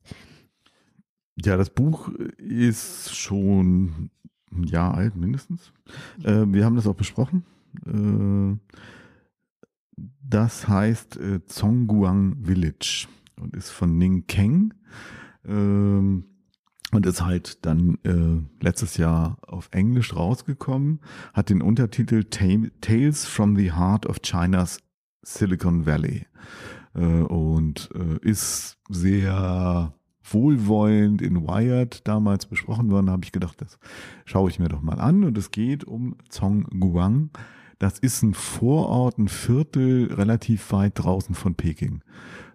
Ja, 1.35 1.57
das 1.57 1.69
Buch 1.69 2.09
ist 2.37 3.15
schon 3.15 4.11
ein 4.51 4.63
Jahr 4.63 4.93
alt, 4.93 5.15
mindestens. 5.15 5.71
Äh, 6.23 6.45
wir 6.47 6.65
haben 6.65 6.75
das 6.75 6.87
auch 6.87 6.95
besprochen. 6.95 7.43
Äh, 7.85 8.57
das 10.21 10.67
heißt 10.67 11.17
äh, 11.17 11.45
Zongguang 11.45 12.37
Village 12.43 13.07
und 13.39 13.55
ist 13.55 13.69
von 13.69 13.97
Ning 13.97 14.27
Keng. 14.27 14.73
Ähm, 15.45 16.25
und 16.91 17.07
ist 17.07 17.25
halt 17.25 17.65
dann 17.65 17.97
äh, 18.03 18.63
letztes 18.63 18.97
Jahr 18.97 19.37
auf 19.41 19.69
Englisch 19.71 20.15
rausgekommen, 20.15 20.99
hat 21.33 21.49
den 21.49 21.63
Untertitel 21.63 22.23
Tales 22.25 23.25
from 23.25 23.55
the 23.55 23.71
Heart 23.71 24.05
of 24.05 24.21
China's 24.21 24.77
Silicon 25.23 25.87
Valley 25.87 26.27
äh, 26.93 26.99
und 26.99 27.89
äh, 27.95 28.19
ist 28.21 28.77
sehr 28.89 29.93
wohlwollend 30.23 31.21
in 31.21 31.47
Wired 31.47 32.07
damals 32.07 32.45
besprochen 32.45 32.89
worden, 32.91 33.09
habe 33.09 33.23
ich 33.23 33.31
gedacht, 33.31 33.61
das 33.61 33.77
schaue 34.25 34.49
ich 34.49 34.59
mir 34.59 34.69
doch 34.69 34.81
mal 34.81 34.99
an. 34.99 35.23
Und 35.23 35.37
es 35.37 35.51
geht 35.51 35.83
um 35.83 36.15
Zhongguang. 36.29 37.29
Das 37.79 37.99
ist 37.99 38.23
ein 38.23 38.33
Vorort, 38.33 39.17
ein 39.17 39.27
Viertel 39.27 40.13
relativ 40.13 40.71
weit 40.71 40.93
draußen 40.95 41.35
von 41.35 41.55
Peking. 41.55 42.01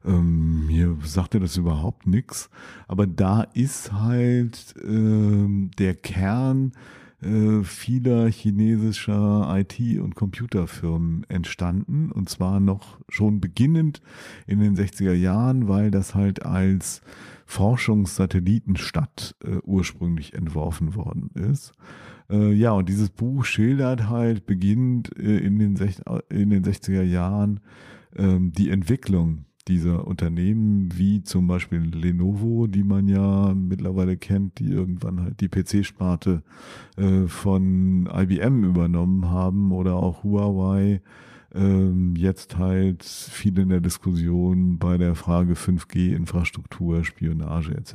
Ähm, 0.05 0.67
mir 0.67 0.97
sagte 1.05 1.41
das 1.41 1.57
überhaupt 1.57 2.07
nichts. 2.07 2.49
Aber 2.87 3.07
da 3.07 3.43
ist 3.43 3.93
halt 3.93 4.75
ähm, 4.83 5.71
der 5.79 5.95
Kern 5.95 6.73
äh, 7.21 7.65
vieler 7.65 8.29
chinesischer 8.29 9.47
IT- 9.59 10.01
und 10.01 10.15
Computerfirmen 10.15 11.27
entstanden. 11.29 12.13
Und 12.13 12.29
zwar 12.29 12.61
noch 12.61 12.99
schon 13.09 13.41
beginnend 13.41 14.01
in 14.47 14.61
den 14.61 14.77
60er 14.77 15.15
Jahren, 15.15 15.69
weil 15.69 15.91
das 15.91 16.15
halt 16.15 16.45
als 16.45 17.03
Forschungssatellitenstadt 17.49 19.35
äh, 19.43 19.57
ursprünglich 19.65 20.35
entworfen 20.35 20.95
worden 20.95 21.31
ist. 21.35 21.73
Äh, 22.29 22.53
ja, 22.53 22.73
und 22.73 22.91
dieses 22.91 23.09
Buch 23.09 23.47
schildert 23.47 24.07
halt 24.11 24.45
beginnend 24.45 25.17
äh, 25.19 25.39
in, 25.39 25.59
den 25.59 25.79
in 26.29 26.51
den 26.51 26.63
60er 26.63 27.03
Jahren 27.03 27.61
ähm, 28.15 28.53
die 28.53 28.69
Entwicklung 28.69 29.47
dieser 29.67 30.07
Unternehmen, 30.07 30.91
wie 30.95 31.23
zum 31.23 31.47
Beispiel 31.47 31.81
Lenovo, 31.81 32.67
die 32.67 32.85
man 32.85 33.09
ja 33.09 33.55
mittlerweile 33.55 34.19
kennt, 34.19 34.59
die 34.59 34.71
irgendwann 34.71 35.23
halt 35.23 35.41
die 35.41 35.49
PC-Sparte 35.49 36.43
äh, 36.99 37.29
von 37.29 38.11
IBM 38.15 38.65
übernommen 38.65 39.31
haben 39.31 39.73
oder 39.73 39.95
auch 39.97 40.23
Huawei, 40.23 41.01
jetzt 42.17 42.59
halt 42.59 43.05
viel 43.05 43.59
in 43.59 43.71
der 43.71 43.81
Diskussion 43.81 44.79
bei 44.79 44.99
der 44.99 45.15
Frage 45.15 45.55
5G-Infrastruktur, 45.55 47.05
Spionage 47.05 47.75
etc. 47.75 47.95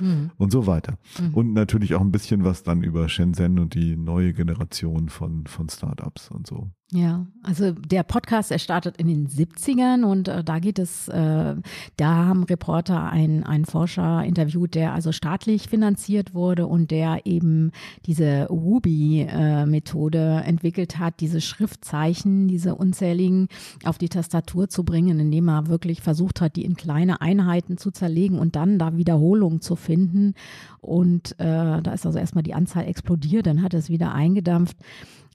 Mhm. 0.00 0.30
und 0.38 0.50
so 0.50 0.66
weiter. 0.66 0.98
Mhm. 1.20 1.34
Und 1.34 1.52
natürlich 1.52 1.94
auch 1.94 2.00
ein 2.00 2.12
bisschen 2.12 2.44
was 2.44 2.62
dann 2.62 2.82
über 2.82 3.08
Shenzhen 3.08 3.58
und 3.58 3.74
die 3.74 3.96
neue 3.96 4.32
Generation 4.32 5.08
von, 5.10 5.46
von 5.46 5.68
Startups 5.68 6.30
und 6.30 6.46
so. 6.46 6.70
Ja, 6.92 7.26
also 7.42 7.72
der 7.72 8.04
Podcast, 8.04 8.52
er 8.52 8.60
startet 8.60 8.96
in 8.98 9.08
den 9.08 9.26
70ern 9.26 10.04
und 10.04 10.28
äh, 10.28 10.44
da 10.44 10.60
geht 10.60 10.78
es, 10.78 11.08
äh, 11.08 11.56
da 11.96 12.14
haben 12.14 12.44
Reporter 12.44 13.10
einen, 13.10 13.42
einen 13.42 13.64
Forscher 13.64 14.22
interviewt, 14.22 14.76
der 14.76 14.94
also 14.94 15.10
staatlich 15.10 15.68
finanziert 15.68 16.32
wurde 16.32 16.68
und 16.68 16.92
der 16.92 17.26
eben 17.26 17.72
diese 18.06 18.46
Ruby-Methode 18.46 20.42
äh, 20.44 20.48
entwickelt 20.48 21.00
hat, 21.00 21.18
diese 21.18 21.40
Schriftzeichen, 21.40 22.46
diese 22.46 22.76
unzähligen 22.76 23.48
auf 23.84 23.98
die 23.98 24.08
Tastatur 24.08 24.68
zu 24.68 24.84
bringen, 24.84 25.18
indem 25.18 25.48
er 25.48 25.66
wirklich 25.66 26.02
versucht 26.02 26.40
hat, 26.40 26.54
die 26.54 26.64
in 26.64 26.76
kleine 26.76 27.20
Einheiten 27.20 27.78
zu 27.78 27.90
zerlegen 27.90 28.38
und 28.38 28.54
dann 28.54 28.78
da 28.78 28.96
Wiederholungen 28.96 29.60
zu 29.60 29.74
finden. 29.74 30.34
Und 30.80 31.32
äh, 31.40 31.82
da 31.82 31.92
ist 31.92 32.06
also 32.06 32.16
erstmal 32.16 32.44
die 32.44 32.54
Anzahl 32.54 32.86
explodiert, 32.86 33.48
dann 33.48 33.62
hat 33.62 33.74
es 33.74 33.90
wieder 33.90 34.14
eingedampft 34.14 34.76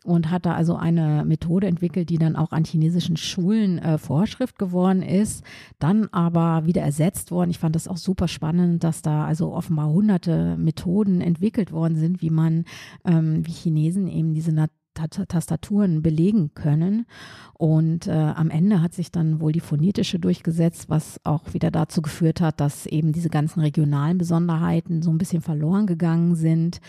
und 0.03 0.31
hat 0.31 0.45
da 0.45 0.53
also 0.53 0.75
eine 0.75 1.23
Methode 1.25 1.67
entwickelt, 1.67 2.09
die 2.09 2.17
dann 2.17 2.35
auch 2.35 2.51
an 2.51 2.65
chinesischen 2.65 3.17
Schulen 3.17 3.77
äh, 3.79 3.97
Vorschrift 3.97 4.57
geworden 4.57 5.03
ist, 5.03 5.43
dann 5.79 6.07
aber 6.11 6.65
wieder 6.65 6.81
ersetzt 6.81 7.31
worden. 7.31 7.51
Ich 7.51 7.59
fand 7.59 7.75
das 7.75 7.87
auch 7.87 7.97
super 7.97 8.27
spannend, 8.27 8.83
dass 8.83 9.01
da 9.01 9.25
also 9.25 9.53
offenbar 9.53 9.89
hunderte 9.89 10.57
Methoden 10.57 11.21
entwickelt 11.21 11.71
worden 11.71 11.95
sind, 11.95 12.21
wie 12.21 12.31
man 12.31 12.65
ähm, 13.05 13.45
wie 13.45 13.51
Chinesen 13.51 14.07
eben 14.07 14.33
diese 14.33 14.51
Nat 14.51 14.71
Tastaturen 14.93 16.01
belegen 16.01 16.53
können. 16.53 17.05
Und 17.53 18.07
äh, 18.07 18.11
am 18.11 18.49
Ende 18.49 18.81
hat 18.81 18.93
sich 18.93 19.09
dann 19.09 19.39
wohl 19.39 19.53
die 19.53 19.61
phonetische 19.61 20.19
durchgesetzt, 20.19 20.89
was 20.89 21.19
auch 21.23 21.53
wieder 21.53 21.71
dazu 21.71 22.01
geführt 22.01 22.41
hat, 22.41 22.59
dass 22.59 22.85
eben 22.87 23.13
diese 23.13 23.29
ganzen 23.29 23.61
regionalen 23.61 24.17
Besonderheiten 24.17 25.01
so 25.01 25.09
ein 25.09 25.17
bisschen 25.17 25.41
verloren 25.41 25.87
gegangen 25.87 26.35
sind. 26.35 26.81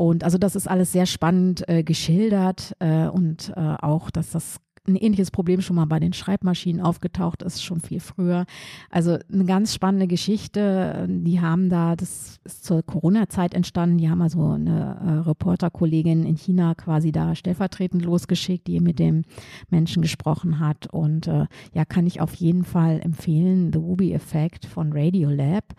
Und 0.00 0.24
also 0.24 0.38
das 0.38 0.56
ist 0.56 0.66
alles 0.66 0.92
sehr 0.92 1.04
spannend 1.04 1.68
äh, 1.68 1.84
geschildert 1.84 2.74
äh, 2.78 3.06
und 3.08 3.52
äh, 3.54 3.60
auch, 3.60 4.10
dass 4.10 4.30
das 4.30 4.56
ein 4.88 4.96
ähnliches 4.96 5.30
Problem 5.30 5.60
schon 5.60 5.76
mal 5.76 5.84
bei 5.84 6.00
den 6.00 6.14
Schreibmaschinen 6.14 6.80
aufgetaucht 6.80 7.42
ist, 7.42 7.62
schon 7.62 7.82
viel 7.82 8.00
früher. 8.00 8.46
Also 8.88 9.18
eine 9.30 9.44
ganz 9.44 9.74
spannende 9.74 10.06
Geschichte. 10.06 11.06
Die 11.06 11.42
haben 11.42 11.68
da, 11.68 11.96
das 11.96 12.40
ist 12.44 12.64
zur 12.64 12.82
Corona-Zeit 12.82 13.52
entstanden, 13.52 13.98
die 13.98 14.08
haben 14.08 14.22
also 14.22 14.52
eine 14.52 14.96
äh, 15.04 15.28
Reporterkollegin 15.28 16.24
in 16.24 16.36
China 16.36 16.74
quasi 16.74 17.12
da 17.12 17.34
stellvertretend 17.34 18.02
losgeschickt, 18.02 18.68
die 18.68 18.80
mit 18.80 18.98
dem 18.98 19.24
Menschen 19.68 20.00
gesprochen 20.00 20.60
hat. 20.60 20.86
Und 20.86 21.26
äh, 21.26 21.44
ja, 21.74 21.84
kann 21.84 22.06
ich 22.06 22.22
auf 22.22 22.32
jeden 22.36 22.64
Fall 22.64 23.00
empfehlen, 23.02 23.70
The 23.70 23.78
Ruby 23.78 24.14
Effect 24.14 24.64
von 24.64 24.94
Radiolab. 24.94 25.74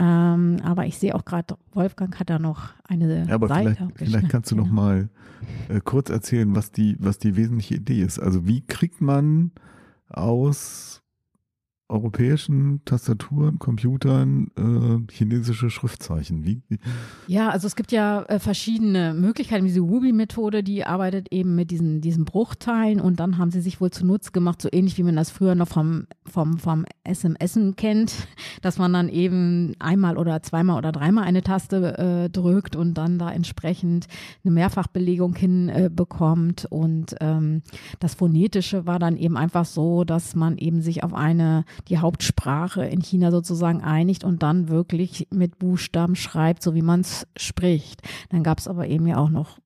Ähm, 0.00 0.56
aber 0.62 0.86
ich 0.86 0.98
sehe 0.98 1.14
auch 1.14 1.26
gerade, 1.26 1.56
Wolfgang 1.74 2.18
hat 2.18 2.30
da 2.30 2.38
noch 2.38 2.70
eine 2.84 3.26
ja, 3.26 3.34
aber 3.34 3.48
Seite. 3.48 3.88
Vielleicht, 3.94 4.12
vielleicht 4.12 4.28
kannst 4.30 4.50
du 4.50 4.56
noch 4.56 4.70
mal 4.70 5.10
äh, 5.68 5.80
kurz 5.80 6.08
erzählen, 6.08 6.56
was 6.56 6.72
die, 6.72 6.96
was 6.98 7.18
die 7.18 7.36
wesentliche 7.36 7.74
Idee 7.74 8.02
ist. 8.02 8.18
Also 8.18 8.46
wie 8.46 8.62
kriegt 8.62 9.02
man 9.02 9.50
aus 10.08 10.99
europäischen 11.90 12.82
Tastaturen, 12.84 13.58
Computern 13.58 14.50
äh, 14.56 15.12
chinesische 15.12 15.70
Schriftzeichen? 15.70 16.44
Wie? 16.44 16.62
Ja, 17.26 17.50
also 17.50 17.66
es 17.66 17.76
gibt 17.76 17.92
ja 17.92 18.22
äh, 18.22 18.38
verschiedene 18.38 19.14
Möglichkeiten. 19.14 19.64
Diese 19.64 19.80
Ruby-Methode, 19.80 20.62
die 20.62 20.84
arbeitet 20.84 21.32
eben 21.32 21.54
mit 21.54 21.70
diesen, 21.70 22.00
diesen 22.00 22.24
Bruchteilen 22.24 23.00
und 23.00 23.20
dann 23.20 23.38
haben 23.38 23.50
sie 23.50 23.60
sich 23.60 23.80
wohl 23.80 23.90
zunutze 23.90 24.32
gemacht, 24.32 24.62
so 24.62 24.68
ähnlich 24.70 24.96
wie 24.98 25.02
man 25.02 25.16
das 25.16 25.30
früher 25.30 25.54
noch 25.54 25.68
vom, 25.68 26.06
vom, 26.24 26.58
vom 26.58 26.84
SMS 27.04 27.58
kennt, 27.76 28.14
dass 28.62 28.78
man 28.78 28.92
dann 28.92 29.08
eben 29.08 29.74
einmal 29.78 30.16
oder 30.16 30.42
zweimal 30.42 30.78
oder 30.78 30.92
dreimal 30.92 31.24
eine 31.24 31.42
Taste 31.42 31.98
äh, 31.98 32.30
drückt 32.30 32.76
und 32.76 32.94
dann 32.94 33.18
da 33.18 33.30
entsprechend 33.30 34.06
eine 34.44 34.52
Mehrfachbelegung 34.52 35.34
hinbekommt. 35.34 36.64
Äh, 36.64 36.74
und 36.74 37.16
ähm, 37.20 37.62
das 37.98 38.14
Phonetische 38.14 38.86
war 38.86 38.98
dann 38.98 39.16
eben 39.16 39.36
einfach 39.36 39.64
so, 39.64 40.04
dass 40.04 40.34
man 40.34 40.56
eben 40.58 40.80
sich 40.80 41.02
auf 41.02 41.14
eine 41.14 41.64
die 41.88 41.98
Hauptsprache 41.98 42.84
in 42.84 43.00
China 43.00 43.30
sozusagen 43.30 43.82
einigt 43.82 44.24
und 44.24 44.42
dann 44.42 44.68
wirklich 44.68 45.28
mit 45.32 45.58
Buchstaben 45.58 46.16
schreibt, 46.16 46.62
so 46.62 46.74
wie 46.74 46.82
man 46.82 47.00
es 47.00 47.26
spricht. 47.36 48.02
Dann 48.30 48.42
gab 48.42 48.58
es 48.58 48.68
aber 48.68 48.88
eben 48.88 49.06
ja 49.06 49.16
auch 49.16 49.30
noch 49.30 49.58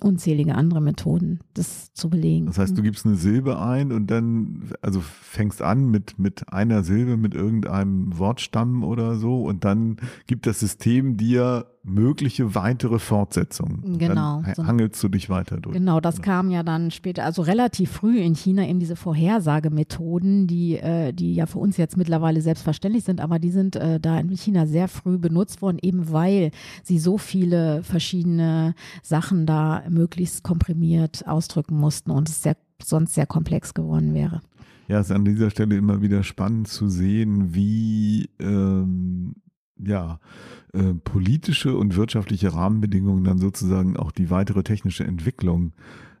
unzählige 0.00 0.54
andere 0.54 0.80
Methoden, 0.80 1.40
das 1.54 1.92
zu 1.92 2.10
belegen. 2.10 2.46
Das 2.46 2.58
heißt, 2.58 2.76
du 2.76 2.82
gibst 2.82 3.06
eine 3.06 3.14
Silbe 3.14 3.60
ein 3.60 3.92
und 3.92 4.10
dann, 4.10 4.72
also 4.82 5.00
fängst 5.00 5.62
an 5.62 5.88
mit, 5.88 6.18
mit 6.18 6.52
einer 6.52 6.82
Silbe, 6.82 7.16
mit 7.16 7.34
irgendeinem 7.34 8.18
Wortstamm 8.18 8.82
oder 8.82 9.14
so 9.16 9.44
und 9.44 9.64
dann 9.64 9.96
gibt 10.26 10.46
das 10.46 10.60
System 10.60 11.16
dir 11.16 11.66
mögliche 11.84 12.54
weitere 12.54 12.98
Fortsetzungen. 12.98 13.98
Genau. 13.98 14.42
Dann 14.42 14.66
hangelst 14.66 15.02
du 15.02 15.08
dich 15.08 15.28
weiter 15.28 15.58
durch. 15.58 15.74
Genau, 15.74 16.00
das 16.00 16.16
genau. 16.16 16.24
kam 16.26 16.50
ja 16.50 16.62
dann 16.62 16.90
später, 16.90 17.24
also 17.24 17.42
relativ 17.42 17.90
früh 17.90 18.18
in 18.18 18.34
China 18.34 18.66
eben 18.66 18.80
diese 18.80 18.96
Vorhersagemethoden, 18.96 20.46
die, 20.46 20.76
äh, 20.76 21.12
die 21.12 21.34
ja 21.34 21.44
für 21.46 21.58
uns 21.58 21.76
jetzt 21.76 21.96
mittlerweile 21.98 22.40
selbstverständlich 22.40 23.04
sind, 23.04 23.20
aber 23.20 23.38
die 23.38 23.50
sind 23.50 23.76
äh, 23.76 24.00
da 24.00 24.18
in 24.18 24.30
China 24.30 24.66
sehr 24.66 24.88
früh 24.88 25.18
benutzt 25.18 25.60
worden, 25.60 25.78
eben 25.82 26.10
weil 26.10 26.52
sie 26.82 26.98
so 26.98 27.18
viele 27.18 27.82
verschiedene 27.82 28.74
Sachen 29.02 29.44
da 29.44 29.82
möglichst 29.90 30.42
komprimiert 30.42 31.28
ausdrücken 31.28 31.76
mussten 31.76 32.10
und 32.10 32.30
es 32.30 32.42
sehr, 32.42 32.56
sonst 32.82 33.14
sehr 33.14 33.26
komplex 33.26 33.74
geworden 33.74 34.14
wäre. 34.14 34.40
Ja, 34.88 35.00
es 35.00 35.06
ist 35.06 35.16
an 35.16 35.24
dieser 35.24 35.50
Stelle 35.50 35.76
immer 35.76 36.02
wieder 36.02 36.22
spannend 36.22 36.68
zu 36.68 36.88
sehen, 36.88 37.54
wie 37.54 38.28
ähm, 38.38 39.34
ja, 39.78 40.20
äh, 40.72 40.94
politische 40.94 41.76
und 41.76 41.96
wirtschaftliche 41.96 42.54
Rahmenbedingungen 42.54 43.24
dann 43.24 43.38
sozusagen 43.38 43.96
auch 43.96 44.12
die 44.12 44.30
weitere 44.30 44.62
technische 44.62 45.04
Entwicklung 45.04 45.72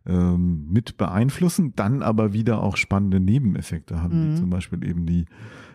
ähm, 0.06 0.66
mit 0.70 0.96
beeinflussen, 0.96 1.72
dann 1.76 2.02
aber 2.02 2.32
wieder 2.32 2.62
auch 2.62 2.76
spannende 2.76 3.20
Nebeneffekte 3.20 4.02
haben, 4.02 4.18
mhm. 4.18 4.32
wie 4.32 4.40
zum 4.40 4.50
Beispiel 4.50 4.84
eben 4.84 5.06
die 5.06 5.24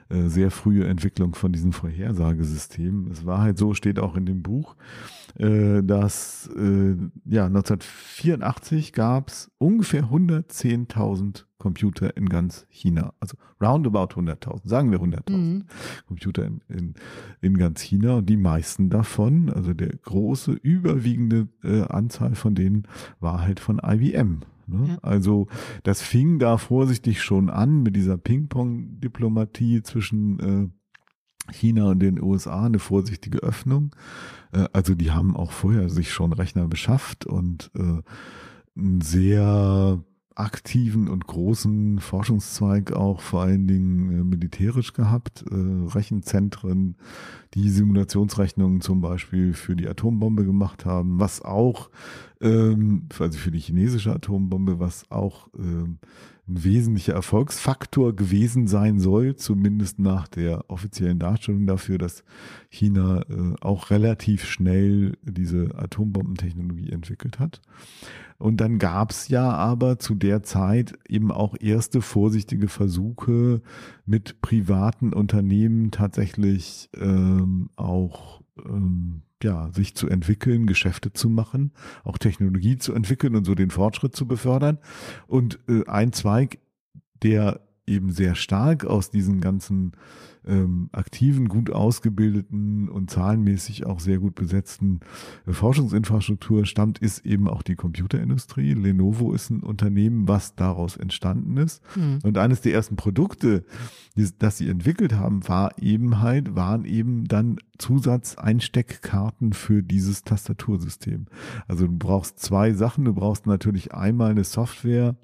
äh, 0.09 0.27
sehr 0.27 0.51
frühe 0.51 0.85
Entwicklung 0.85 1.35
von 1.35 1.51
diesem 1.51 1.71
Vorhersagesystemen. 1.71 3.11
Es 3.11 3.25
war 3.25 3.41
halt 3.41 3.57
so, 3.57 3.73
steht 3.73 3.99
auch 3.99 4.15
in 4.15 4.25
dem 4.25 4.41
Buch, 4.41 4.75
äh, 5.35 5.81
dass 5.83 6.49
äh, 6.55 6.95
ja 7.25 7.45
1984 7.45 8.93
gab 8.93 9.29
es 9.29 9.51
ungefähr 9.57 10.05
110.000 10.05 11.45
Computer 11.59 12.17
in 12.17 12.27
ganz 12.27 12.65
China. 12.69 13.13
Also 13.19 13.37
roundabout 13.61 14.15
100.000, 14.15 14.67
sagen 14.67 14.91
wir 14.91 14.99
100.000 14.99 15.31
mhm. 15.31 15.65
Computer 16.07 16.45
in, 16.45 16.61
in, 16.69 16.93
in 17.41 17.57
ganz 17.57 17.81
China. 17.81 18.15
Und 18.15 18.29
die 18.29 18.37
meisten 18.37 18.89
davon, 18.89 19.51
also 19.51 19.73
der 19.73 19.89
große, 19.89 20.53
überwiegende 20.53 21.47
äh, 21.63 21.81
Anzahl 21.83 22.33
von 22.33 22.55
denen 22.55 22.87
war 23.19 23.41
halt 23.41 23.59
von 23.59 23.79
IBM. 23.85 24.39
Ne? 24.67 24.87
Ja. 24.87 24.97
Also 25.01 25.47
das 25.83 26.01
fing 26.01 26.39
da 26.39 26.57
vorsichtig 26.57 27.21
schon 27.21 27.49
an 27.49 27.83
mit 27.83 27.95
dieser 27.95 28.17
Ping-Pong-Diplomatie 28.17 29.83
zwischen 29.83 30.39
äh, 30.39 31.53
China 31.53 31.91
und 31.91 31.99
den 31.99 32.21
USA, 32.21 32.65
eine 32.65 32.79
vorsichtige 32.79 33.39
Öffnung. 33.39 33.95
Äh, 34.53 34.67
also 34.71 34.95
die 34.95 35.11
haben 35.11 35.35
auch 35.35 35.51
vorher 35.51 35.89
sich 35.89 36.11
schon 36.11 36.33
Rechner 36.33 36.67
beschafft 36.67 37.25
und 37.25 37.71
äh, 37.75 38.01
ein 38.77 39.01
sehr 39.01 40.01
aktiven 40.39 41.07
und 41.07 41.27
großen 41.27 41.99
Forschungszweig 41.99 42.93
auch 42.93 43.21
vor 43.21 43.41
allen 43.41 43.67
Dingen 43.67 44.11
äh, 44.11 44.23
militärisch 44.23 44.93
gehabt. 44.93 45.43
Äh, 45.51 45.55
Rechenzentren, 45.55 46.95
die 47.53 47.69
Simulationsrechnungen 47.69 48.81
zum 48.81 49.01
Beispiel 49.01 49.53
für 49.53 49.75
die 49.75 49.87
Atombombe 49.87 50.45
gemacht 50.45 50.85
haben, 50.85 51.19
was 51.19 51.41
auch, 51.41 51.89
ähm, 52.41 53.07
also 53.19 53.37
für 53.37 53.51
die 53.51 53.59
chinesische 53.59 54.13
Atombombe, 54.13 54.79
was 54.79 55.09
auch 55.11 55.49
ähm, 55.57 55.99
ein 56.47 56.63
wesentlicher 56.63 57.13
Erfolgsfaktor 57.13 58.15
gewesen 58.15 58.67
sein 58.67 58.99
soll, 58.99 59.35
zumindest 59.35 59.99
nach 59.99 60.27
der 60.27 60.65
offiziellen 60.69 61.19
Darstellung 61.19 61.67
dafür, 61.67 61.97
dass 61.97 62.23
China 62.69 63.21
äh, 63.29 63.55
auch 63.61 63.91
relativ 63.91 64.45
schnell 64.45 65.17
diese 65.21 65.75
Atombombentechnologie 65.77 66.91
entwickelt 66.91 67.39
hat. 67.39 67.61
Und 68.39 68.61
dann 68.61 68.79
gab 68.79 69.11
es 69.11 69.27
ja 69.27 69.51
aber 69.51 69.99
zu 69.99 70.15
der 70.15 70.43
Zeit 70.43 70.97
eben 71.07 71.29
auch 71.31 71.55
erste 71.59 72.01
vorsichtige 72.01 72.69
Versuche 72.69 73.61
mit 74.05 74.41
privaten 74.41 75.13
Unternehmen 75.13 75.91
tatsächlich 75.91 76.89
ähm, 76.97 77.69
auch 77.75 78.41
ähm, 78.65 79.23
ja, 79.43 79.69
sich 79.73 79.95
zu 79.95 80.07
entwickeln, 80.07 80.67
Geschäfte 80.67 81.13
zu 81.13 81.29
machen, 81.29 81.71
auch 82.03 82.17
Technologie 82.17 82.77
zu 82.77 82.93
entwickeln 82.93 83.35
und 83.35 83.45
so 83.45 83.55
den 83.55 83.71
Fortschritt 83.71 84.15
zu 84.15 84.25
befördern. 84.25 84.79
Und 85.27 85.59
äh, 85.67 85.85
ein 85.87 86.13
Zweig, 86.13 86.59
der 87.21 87.61
eben 87.89 88.11
sehr 88.11 88.35
stark 88.35 88.85
aus 88.85 89.09
diesen 89.09 89.41
ganzen 89.41 89.93
ähm, 90.47 90.89
aktiven, 90.91 91.47
gut 91.47 91.69
ausgebildeten 91.69 92.89
und 92.89 93.09
zahlenmäßig 93.09 93.85
auch 93.85 93.99
sehr 93.99 94.19
gut 94.19 94.35
besetzten 94.35 95.01
äh, 95.45 95.51
Forschungsinfrastruktur 95.51 96.65
stammt, 96.65 96.99
ist 96.99 97.25
eben 97.25 97.47
auch 97.47 97.61
die 97.61 97.75
Computerindustrie. 97.75 98.73
Lenovo 98.73 99.33
ist 99.33 99.49
ein 99.49 99.61
Unternehmen, 99.61 100.27
was 100.27 100.55
daraus 100.55 100.97
entstanden 100.97 101.57
ist. 101.57 101.81
Mhm. 101.95 102.19
Und 102.23 102.37
eines 102.37 102.61
der 102.61 102.73
ersten 102.73 102.95
Produkte, 102.95 103.65
die, 104.15 104.27
das 104.37 104.57
sie 104.57 104.69
entwickelt 104.69 105.13
haben, 105.13 105.47
war 105.47 105.77
eben 105.79 106.19
halt, 106.19 106.55
waren 106.55 106.85
eben 106.85 107.25
dann 107.25 107.57
Zusatzeinsteckkarten 107.77 109.53
für 109.53 109.83
dieses 109.83 110.23
Tastatursystem. 110.23 111.27
Also 111.67 111.87
du 111.87 111.97
brauchst 111.97 112.39
zwei 112.39 112.73
Sachen. 112.73 113.05
Du 113.05 113.13
brauchst 113.13 113.45
natürlich 113.45 113.93
einmal 113.93 114.31
eine 114.31 114.43
Software, 114.43 115.15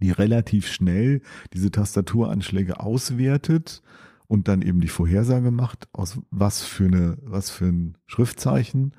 die 0.00 0.10
relativ 0.10 0.68
schnell 0.68 1.22
diese 1.52 1.70
Tastaturanschläge 1.70 2.80
auswertet 2.80 3.82
und 4.26 4.46
dann 4.46 4.62
eben 4.62 4.80
die 4.80 4.88
Vorhersage 4.88 5.50
macht, 5.50 5.88
aus 5.92 6.20
was 6.30 6.62
für 6.62 6.84
eine, 6.84 7.18
was 7.24 7.50
für 7.50 7.66
ein 7.66 7.96
Schriftzeichen, 8.06 8.92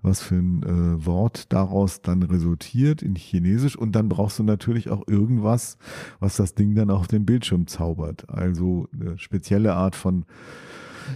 was 0.00 0.22
für 0.22 0.36
ein 0.36 0.62
äh, 0.62 1.04
Wort 1.04 1.52
daraus 1.52 2.02
dann 2.02 2.22
resultiert 2.22 3.02
in 3.02 3.16
Chinesisch. 3.16 3.76
Und 3.76 3.92
dann 3.92 4.08
brauchst 4.08 4.38
du 4.38 4.44
natürlich 4.44 4.88
auch 4.90 5.02
irgendwas, 5.08 5.76
was 6.20 6.36
das 6.36 6.54
Ding 6.54 6.74
dann 6.76 6.90
auf 6.90 7.08
den 7.08 7.26
Bildschirm 7.26 7.66
zaubert. 7.66 8.30
Also 8.30 8.88
eine 8.92 9.18
spezielle 9.18 9.74
Art 9.74 9.96
von 9.96 10.24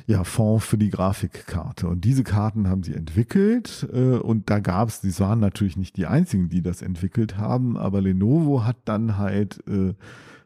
ja, 0.07 0.25
Fond 0.25 0.63
für 0.63 0.79
die 0.79 0.91
Grafikkarte. 0.91 1.89
Und 1.89 2.05
diese 2.05 2.25
Karten 2.25 2.69
haben 2.69 2.83
sie 2.83 2.95
entwickelt 2.95 3.89
äh, 3.93 4.17
und 4.17 4.51
da 4.51 4.61
gab 4.61 4.89
es, 4.89 5.01
die 5.01 5.19
waren 5.21 5.41
natürlich 5.41 5.77
nicht 5.77 5.97
die 5.97 6.07
einzigen, 6.07 6.49
die 6.49 6.63
das 6.63 6.83
entwickelt 6.83 7.37
haben, 7.37 7.77
aber 7.77 8.01
Lenovo 8.01 8.65
hat 8.65 8.77
dann 8.85 9.19
halt 9.19 9.63
äh, 9.67 9.95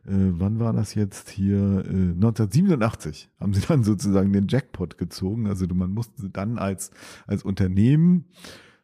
äh, 0.07 0.33
wann 0.39 0.59
war 0.61 0.73
das 0.73 0.95
jetzt 0.95 1.31
hier? 1.31 1.57
Äh, 1.57 2.13
1987 2.13 3.31
haben 3.41 3.55
sie 3.55 3.63
dann 3.63 3.85
sozusagen 3.85 4.33
den 4.33 4.49
Jackpot 4.49 4.99
gezogen. 4.99 5.47
Also 5.47 5.67
man 5.75 5.93
musste 5.93 6.29
dann 6.29 6.59
als, 6.59 6.91
als 7.27 7.43
Unternehmen, 7.43 8.27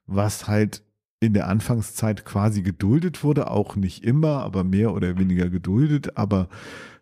was 0.07 0.49
halt 0.49 0.83
in 1.21 1.35
der 1.35 1.49
Anfangszeit 1.49 2.25
quasi 2.25 2.63
geduldet 2.63 3.23
wurde, 3.23 3.51
auch 3.51 3.77
nicht 3.77 4.03
immer, 4.05 4.43
aber 4.43 4.65
mehr 4.65 4.95
oder 4.95 5.19
weniger 5.19 5.51
geduldet, 5.51 6.17
aber 6.17 6.49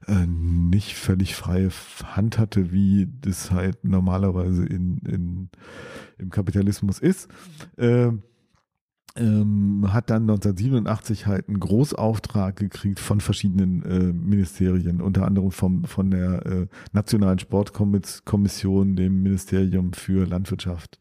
äh, 0.08 0.26
nicht 0.26 0.96
völlig 0.96 1.36
freie 1.36 1.70
Hand 2.04 2.36
hatte, 2.36 2.72
wie 2.72 3.08
das 3.20 3.52
halt 3.52 3.84
normalerweise 3.84 4.66
in, 4.66 4.98
in, 4.98 5.50
im 6.18 6.30
Kapitalismus 6.30 6.98
ist. 6.98 7.28
Äh, 7.76 8.10
ähm, 9.16 9.92
hat 9.92 10.10
dann 10.10 10.22
1987 10.22 11.26
halt 11.26 11.48
einen 11.48 11.60
Großauftrag 11.60 12.56
gekriegt 12.56 13.00
von 13.00 13.20
verschiedenen 13.20 13.82
äh, 13.82 14.12
Ministerien, 14.12 15.00
unter 15.00 15.26
anderem 15.26 15.50
vom, 15.50 15.84
von 15.84 16.10
der 16.10 16.46
äh, 16.46 16.66
Nationalen 16.92 17.38
Sportkommission, 17.38 18.96
dem 18.96 19.22
Ministerium 19.22 19.92
für 19.92 20.26
Landwirtschaft 20.26 20.98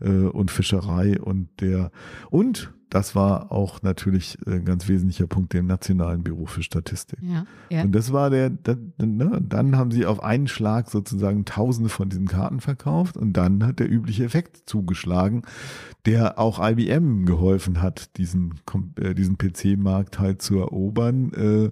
und 0.00 0.50
Fischerei 0.50 1.20
und 1.20 1.48
der 1.60 1.90
und 2.30 2.72
das 2.90 3.16
war 3.16 3.50
auch 3.50 3.82
natürlich 3.82 4.38
ein 4.46 4.64
ganz 4.64 4.88
wesentlicher 4.88 5.26
Punkt 5.26 5.52
dem 5.52 5.66
Nationalen 5.66 6.22
Büro 6.22 6.46
für 6.46 6.62
Statistik. 6.62 7.18
Ja, 7.20 7.44
ja. 7.68 7.82
Und 7.82 7.92
das 7.92 8.12
war 8.12 8.30
der, 8.30 8.50
das, 8.50 8.76
ne, 8.98 9.42
dann 9.46 9.76
haben 9.76 9.90
sie 9.90 10.06
auf 10.06 10.22
einen 10.22 10.46
Schlag 10.46 10.88
sozusagen 10.88 11.44
tausende 11.44 11.88
von 11.88 12.08
diesen 12.08 12.28
Karten 12.28 12.60
verkauft 12.60 13.16
und 13.16 13.32
dann 13.32 13.66
hat 13.66 13.80
der 13.80 13.90
übliche 13.90 14.24
Effekt 14.24 14.62
zugeschlagen, 14.66 15.42
der 16.06 16.38
auch 16.38 16.60
IBM 16.64 17.26
geholfen 17.26 17.82
hat, 17.82 18.16
diesen, 18.18 18.54
äh, 19.00 19.14
diesen 19.14 19.36
PC-Markt 19.36 20.20
halt 20.20 20.40
zu 20.40 20.58
erobern. 20.58 21.32
Äh, 21.32 21.70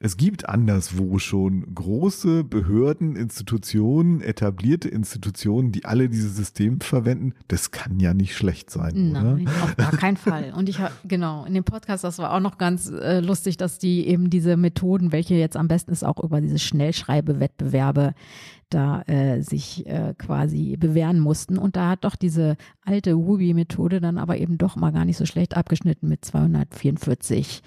es 0.00 0.16
gibt 0.16 0.48
anderswo 0.48 1.18
schon 1.18 1.74
große 1.74 2.44
Behörden, 2.44 3.16
Institutionen, 3.16 4.20
etablierte 4.20 4.88
Institutionen, 4.88 5.72
die 5.72 5.84
alle 5.84 6.08
dieses 6.08 6.36
System 6.36 6.80
verwenden. 6.80 7.34
Das 7.48 7.72
kann 7.72 7.98
ja 7.98 8.14
nicht 8.14 8.36
schlecht 8.36 8.70
sein. 8.70 9.12
Nein, 9.12 9.42
oder? 9.42 9.64
auf 9.64 9.76
gar 9.76 9.90
keinen 9.90 10.16
Fall. 10.16 10.52
Und 10.56 10.68
ich 10.68 10.78
habe, 10.78 10.94
genau, 11.04 11.44
in 11.46 11.54
dem 11.54 11.64
Podcast, 11.64 12.04
das 12.04 12.18
war 12.18 12.32
auch 12.32 12.40
noch 12.40 12.58
ganz 12.58 12.88
äh, 12.88 13.18
lustig, 13.18 13.56
dass 13.56 13.78
die 13.78 14.06
eben 14.06 14.30
diese 14.30 14.56
Methoden, 14.56 15.10
welche 15.10 15.34
jetzt 15.34 15.56
am 15.56 15.66
besten 15.66 15.90
ist, 15.90 16.04
auch 16.04 16.22
über 16.22 16.40
diese 16.40 16.60
Schnellschreibewettbewerbe 16.60 18.14
da 18.70 19.02
äh, 19.02 19.40
sich 19.40 19.86
äh, 19.86 20.14
quasi 20.16 20.76
bewähren 20.76 21.18
mussten. 21.18 21.58
Und 21.58 21.74
da 21.74 21.90
hat 21.90 22.04
doch 22.04 22.14
diese 22.14 22.56
alte 22.84 23.14
Ruby-Methode 23.14 24.00
dann 24.00 24.18
aber 24.18 24.38
eben 24.38 24.58
doch 24.58 24.76
mal 24.76 24.92
gar 24.92 25.04
nicht 25.04 25.16
so 25.16 25.26
schlecht 25.26 25.56
abgeschnitten 25.56 26.08
mit 26.08 26.24
244 26.24 27.62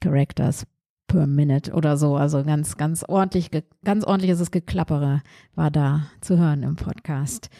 Characters 0.00 0.66
per 1.12 1.26
Minute 1.26 1.72
oder 1.72 1.96
so. 1.96 2.16
Also 2.16 2.42
ganz, 2.42 2.76
ganz 2.76 3.04
ordentlich, 3.06 3.50
ganz 3.84 4.04
ordentliches 4.04 4.50
Geklappere 4.50 5.22
war 5.54 5.70
da 5.70 6.06
zu 6.20 6.38
hören 6.38 6.62
im 6.62 6.76
Podcast. 6.76 7.50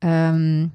Ähm, 0.00 0.72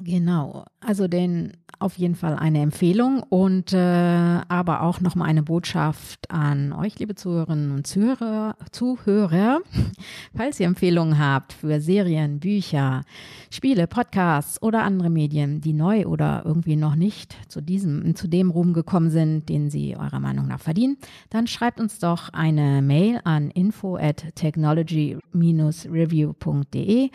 genau, 0.00 0.64
also 0.80 1.08
den 1.08 1.52
auf 1.78 1.96
jeden 1.98 2.14
Fall 2.14 2.36
eine 2.36 2.60
Empfehlung 2.60 3.22
und 3.22 3.72
äh, 3.72 3.76
aber 3.76 4.82
auch 4.82 5.00
nochmal 5.00 5.28
eine 5.28 5.42
Botschaft 5.42 6.30
an 6.30 6.72
euch, 6.72 6.98
liebe 6.98 7.14
Zuhörerinnen 7.14 7.72
und 7.72 7.86
Zuhörer, 7.86 8.56
Zuhörer. 8.72 9.60
Falls 10.34 10.58
ihr 10.60 10.66
Empfehlungen 10.66 11.18
habt 11.18 11.52
für 11.52 11.78
Serien, 11.80 12.40
Bücher, 12.40 13.02
Spiele, 13.50 13.86
Podcasts 13.86 14.62
oder 14.62 14.82
andere 14.82 15.10
Medien, 15.10 15.60
die 15.60 15.74
neu 15.74 16.06
oder 16.06 16.42
irgendwie 16.44 16.76
noch 16.76 16.94
nicht 16.94 17.36
zu 17.48 17.60
diesem, 17.60 18.14
zu 18.14 18.28
dem 18.28 18.50
Ruhm 18.50 18.72
gekommen 18.72 19.10
sind, 19.10 19.48
den 19.48 19.68
sie 19.70 19.96
eurer 19.96 20.20
Meinung 20.20 20.46
nach 20.46 20.60
verdienen, 20.60 20.96
dann 21.30 21.46
schreibt 21.46 21.80
uns 21.80 21.98
doch 21.98 22.28
eine 22.30 22.82
Mail 22.82 23.20
an 23.24 23.50
info 23.50 23.96
at 23.96 24.34
technology-review.de 24.34 27.10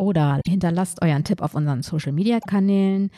oder 0.00 0.40
hinterlasst 0.46 1.02
euren 1.02 1.24
Tipp 1.24 1.42
auf 1.42 1.54
unseren 1.54 1.82
Social 1.82 2.12
Media 2.12 2.40
Kanälen 2.40 3.10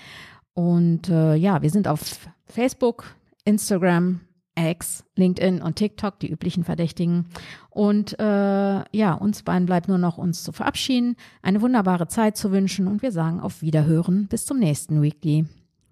und 0.53 1.09
äh, 1.09 1.37
ja, 1.37 1.63
wir 1.63 1.71
sind 1.71 1.87
auf 1.87 2.29
Facebook, 2.47 3.05
Instagram, 3.45 4.21
X, 4.55 5.05
LinkedIn 5.17 5.63
und 5.63 5.77
TikTok, 5.77 6.19
die 6.19 6.31
üblichen 6.31 6.65
Verdächtigen. 6.65 7.27
Und 7.71 8.19
äh, 8.19 8.25
ja, 8.25 9.15
uns 9.15 9.45
beiden 9.45 9.65
bleibt 9.65 9.89
nur 9.89 9.97
noch 9.97 10.19
uns 10.19 10.43
zu 10.43 10.53
verabschieden, 10.53 11.17
eine 11.41 11.63
wunderbare 11.63 12.09
Zeit 12.09 12.37
zu 12.37 12.53
wünschen 12.53 12.87
und 12.87 13.01
wir 13.01 13.13
sagen 13.13 13.41
auf 13.41 13.63
Wiederhören. 13.63 14.27
Bis 14.27 14.45
zum 14.45 14.59
nächsten 14.59 15.01
Weekly. 15.01 15.47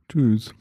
Tschüss. 0.09 0.53